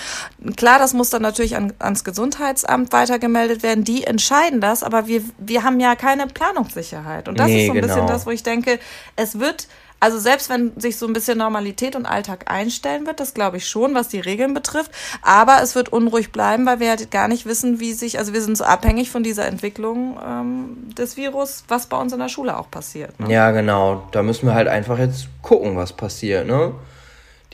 Klar, 0.55 0.79
das 0.79 0.93
muss 0.93 1.09
dann 1.09 1.21
natürlich 1.21 1.55
an, 1.55 1.73
ans 1.79 2.03
Gesundheitsamt 2.03 2.91
weitergemeldet 2.91 3.63
werden. 3.63 3.83
Die 3.83 4.03
entscheiden 4.03 4.61
das, 4.61 4.83
aber 4.83 5.07
wir, 5.07 5.21
wir 5.37 5.63
haben 5.63 5.79
ja 5.79 5.95
keine 5.95 6.27
Planungssicherheit. 6.27 7.27
Und 7.27 7.39
das 7.39 7.47
nee, 7.47 7.61
ist 7.61 7.67
so 7.67 7.73
ein 7.73 7.81
genau. 7.81 7.93
bisschen 7.93 8.07
das, 8.07 8.25
wo 8.25 8.31
ich 8.31 8.43
denke, 8.43 8.79
es 9.15 9.39
wird 9.39 9.67
also 10.03 10.19
selbst 10.19 10.49
wenn 10.49 10.73
sich 10.75 10.97
so 10.97 11.07
ein 11.07 11.13
bisschen 11.13 11.37
Normalität 11.37 11.95
und 11.95 12.05
Alltag 12.05 12.51
einstellen 12.51 13.07
wird, 13.07 13.21
das 13.21 13.33
glaube 13.33 13.55
ich 13.55 13.69
schon, 13.69 13.95
was 13.95 14.09
die 14.09 14.19
Regeln 14.19 14.53
betrifft. 14.53 14.91
Aber 15.21 15.61
es 15.63 15.75
wird 15.75 15.93
unruhig 15.93 16.33
bleiben, 16.33 16.65
weil 16.65 16.81
wir 16.81 16.89
halt 16.89 17.09
gar 17.09 17.29
nicht 17.29 17.45
wissen, 17.45 17.79
wie 17.79 17.93
sich, 17.93 18.19
also 18.19 18.33
wir 18.33 18.41
sind 18.41 18.57
so 18.57 18.65
abhängig 18.65 19.09
von 19.09 19.23
dieser 19.23 19.45
Entwicklung 19.45 20.19
ähm, 20.21 20.93
des 20.97 21.15
Virus, 21.15 21.63
was 21.69 21.85
bei 21.85 21.95
uns 21.95 22.11
in 22.11 22.19
der 22.19 22.27
Schule 22.27 22.57
auch 22.57 22.69
passiert. 22.69 23.17
Ne? 23.17 23.31
Ja, 23.31 23.51
genau. 23.51 24.05
Da 24.11 24.23
müssen 24.23 24.45
wir 24.45 24.53
halt 24.53 24.67
einfach 24.67 24.99
jetzt 24.99 25.27
gucken, 25.41 25.77
was 25.77 25.93
passiert, 25.93 26.47
ne? 26.47 26.73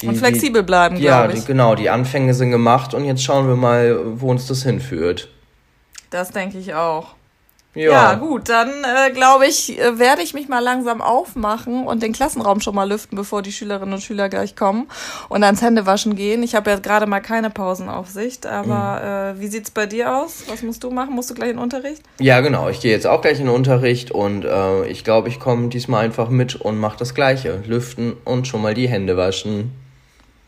Die, 0.02 0.08
und 0.08 0.16
flexibel 0.16 0.64
bleiben, 0.64 0.98
glaube 0.98 1.34
ich. 1.34 1.36
Ja, 1.36 1.42
die, 1.42 1.46
genau. 1.46 1.76
Die 1.76 1.92
Anfänge 1.92 2.34
sind 2.34 2.50
gemacht 2.50 2.96
und 2.96 3.06
jetzt 3.06 3.22
schauen 3.22 3.48
wir 3.48 3.58
mal, 3.58 4.00
wo 4.20 4.32
uns 4.32 4.48
das 4.48 4.64
hinführt. 4.64 5.30
Das 6.10 6.32
denke 6.32 6.58
ich 6.58 6.74
auch. 6.74 7.14
Ja. 7.80 7.92
ja, 7.92 8.14
gut, 8.16 8.50
dann 8.50 8.70
äh, 8.84 9.12
glaube 9.12 9.48
ich, 9.48 9.80
äh, 9.80 9.98
werde 9.98 10.22
ich 10.22 10.34
mich 10.34 10.50
mal 10.50 10.60
langsam 10.60 11.02
aufmachen 11.02 11.88
und 11.88 12.04
den 12.04 12.12
Klassenraum 12.12 12.60
schon 12.60 12.76
mal 12.76 12.90
lüften, 12.90 13.16
bevor 13.16 13.42
die 13.42 13.54
Schülerinnen 13.54 13.94
und 13.94 14.02
Schüler 14.02 14.28
gleich 14.28 14.58
kommen 14.58 14.88
und 15.30 15.44
ans 15.44 15.62
Händewaschen 15.62 16.18
gehen. 16.18 16.44
Ich 16.44 16.56
habe 16.56 16.72
ja 16.72 16.78
gerade 16.78 17.06
mal 17.06 17.22
keine 17.22 17.50
Pausenaufsicht, 17.50 18.46
aber 18.46 19.36
mhm. 19.36 19.40
äh, 19.40 19.42
wie 19.42 19.48
sieht's 19.48 19.72
bei 19.72 19.86
dir 19.86 20.18
aus? 20.18 20.44
Was 20.50 20.62
musst 20.62 20.84
du 20.84 20.92
machen? 20.92 21.16
Musst 21.16 21.30
du 21.30 21.36
gleich 21.36 21.52
in 21.52 21.56
den 21.56 21.64
Unterricht? 21.64 22.04
Ja, 22.20 22.42
genau. 22.42 22.68
Ich 22.68 22.82
gehe 22.82 22.92
jetzt 22.92 23.08
auch 23.08 23.22
gleich 23.22 23.40
in 23.40 23.46
den 23.46 23.56
Unterricht 23.56 24.12
und 24.12 24.44
äh, 24.44 24.86
ich 24.88 25.06
glaube, 25.06 25.30
ich 25.30 25.40
komme 25.40 25.70
diesmal 25.70 26.04
einfach 26.04 26.28
mit 26.28 26.56
und 26.58 26.78
mache 26.78 26.98
das 26.98 27.16
Gleiche. 27.16 27.64
Lüften 27.66 28.14
und 28.26 28.46
schon 28.46 28.62
mal 28.62 28.74
die 28.74 28.90
Hände 28.90 29.16
waschen. 29.16 29.72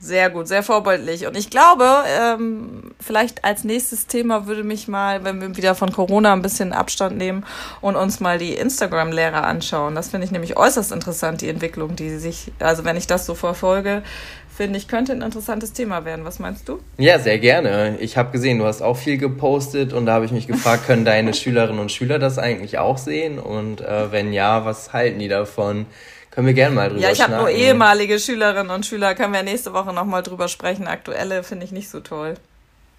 Sehr 0.04 0.32
gut, 0.32 0.48
sehr 0.48 0.64
vorbildlich. 0.64 1.28
Und 1.28 1.38
ich 1.38 1.52
glaube, 1.52 1.86
ähm, 2.08 2.92
vielleicht 3.00 3.46
als 3.46 3.64
nächstes 3.64 4.08
Thema 4.08 4.48
würde 4.48 4.64
mich 4.64 4.88
mal, 4.88 5.24
wenn 5.24 5.40
wir 5.40 5.56
wieder 5.56 5.76
von 5.76 5.92
Corona 5.92 6.34
ein 6.34 6.42
bisschen 6.42 6.74
Abstand 6.74 7.18
nehmen 7.18 7.46
und 7.82 7.96
uns 7.96 8.20
mal 8.20 8.40
die 8.40 8.56
Instagram-Lehrer 8.56 9.44
anschauen. 9.44 9.94
Das 9.94 10.10
finde 10.10 10.26
ich 10.26 10.32
nämlich 10.32 10.58
äußerst 10.58 10.92
interessant, 10.92 11.42
die 11.42 11.50
Entwicklung, 11.50 11.96
die 11.96 12.18
sich, 12.18 12.52
also 12.58 12.84
wenn 12.84 12.98
ich 12.98 13.06
das 13.06 13.28
so 13.28 13.36
verfolge, 13.36 14.02
finde 14.50 14.80
ich, 14.80 14.88
könnte 14.88 15.12
ein 15.12 15.22
interessantes 15.22 15.72
Thema 15.72 16.04
werden. 16.04 16.26
Was 16.26 16.40
meinst 16.40 16.68
du? 16.68 16.80
Ja, 16.98 17.20
sehr 17.20 17.38
gerne. 17.38 17.98
Ich 18.00 18.18
habe 18.18 18.32
gesehen, 18.32 18.58
du 18.58 18.66
hast 18.66 18.82
auch 18.82 18.98
viel 18.98 19.20
gepostet 19.20 19.94
und 19.94 20.08
da 20.08 20.14
habe 20.14 20.26
ich 20.26 20.32
mich 20.32 20.48
gefragt, 20.48 20.88
können 20.88 21.06
deine 21.06 21.34
Schülerinnen 21.36 21.80
und 21.80 21.92
Schüler 21.92 22.18
das 22.18 22.40
eigentlich 22.40 22.80
auch 22.80 22.98
sehen? 22.98 23.38
Und 23.38 23.82
äh, 23.82 24.12
wenn 24.12 24.34
ja, 24.34 24.66
was 24.66 24.94
halten 24.94 25.20
die 25.20 25.28
davon? 25.28 25.86
Können 26.32 26.48
wir 26.48 26.54
gerne 26.54 26.74
mal 26.74 26.90
drüber 26.90 27.02
sprechen. 27.02 27.18
Ja, 27.20 27.26
ich 27.26 27.32
habe 27.32 27.42
nur 27.42 27.50
ehemalige 27.50 28.18
Schülerinnen 28.18 28.72
und 28.72 28.86
Schüler, 28.86 29.16
können 29.16 29.34
wir 29.34 29.44
nächste 29.44 29.74
Woche 29.74 29.94
nochmal 29.94 30.24
drüber 30.24 30.48
sprechen. 30.48 30.88
Aktuelle 30.88 31.44
finde 31.44 31.66
ich 31.66 31.72
nicht 31.72 31.90
so 31.90 32.00
toll. 32.00 32.36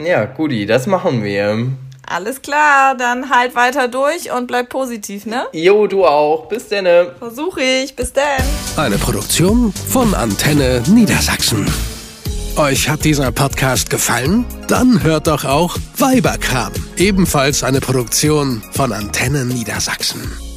Ja, 0.00 0.24
guti, 0.26 0.66
das 0.66 0.86
machen 0.86 1.24
wir. 1.24 1.68
Alles 2.06 2.42
klar, 2.42 2.94
dann 2.96 3.30
halt 3.30 3.54
weiter 3.54 3.88
durch 3.88 4.30
und 4.32 4.48
bleib 4.48 4.68
positiv, 4.68 5.24
ne? 5.24 5.46
Jo, 5.52 5.86
du 5.86 6.04
auch. 6.04 6.46
Bis 6.48 6.68
denne. 6.68 7.12
Versuche 7.18 7.62
ich. 7.62 7.96
Bis 7.96 8.12
denn. 8.12 8.22
Eine 8.76 8.98
Produktion 8.98 9.72
von 9.72 10.12
Antenne 10.14 10.82
Niedersachsen. 10.88 11.66
Euch 12.56 12.88
hat 12.90 13.04
dieser 13.04 13.32
Podcast 13.32 13.88
gefallen? 13.88 14.44
Dann 14.68 15.02
hört 15.02 15.26
doch 15.26 15.46
auch 15.46 15.78
Weiberkram, 15.96 16.72
ebenfalls 16.98 17.62
eine 17.62 17.80
Produktion 17.80 18.62
von 18.72 18.92
Antenne 18.92 19.46
Niedersachsen. 19.46 20.51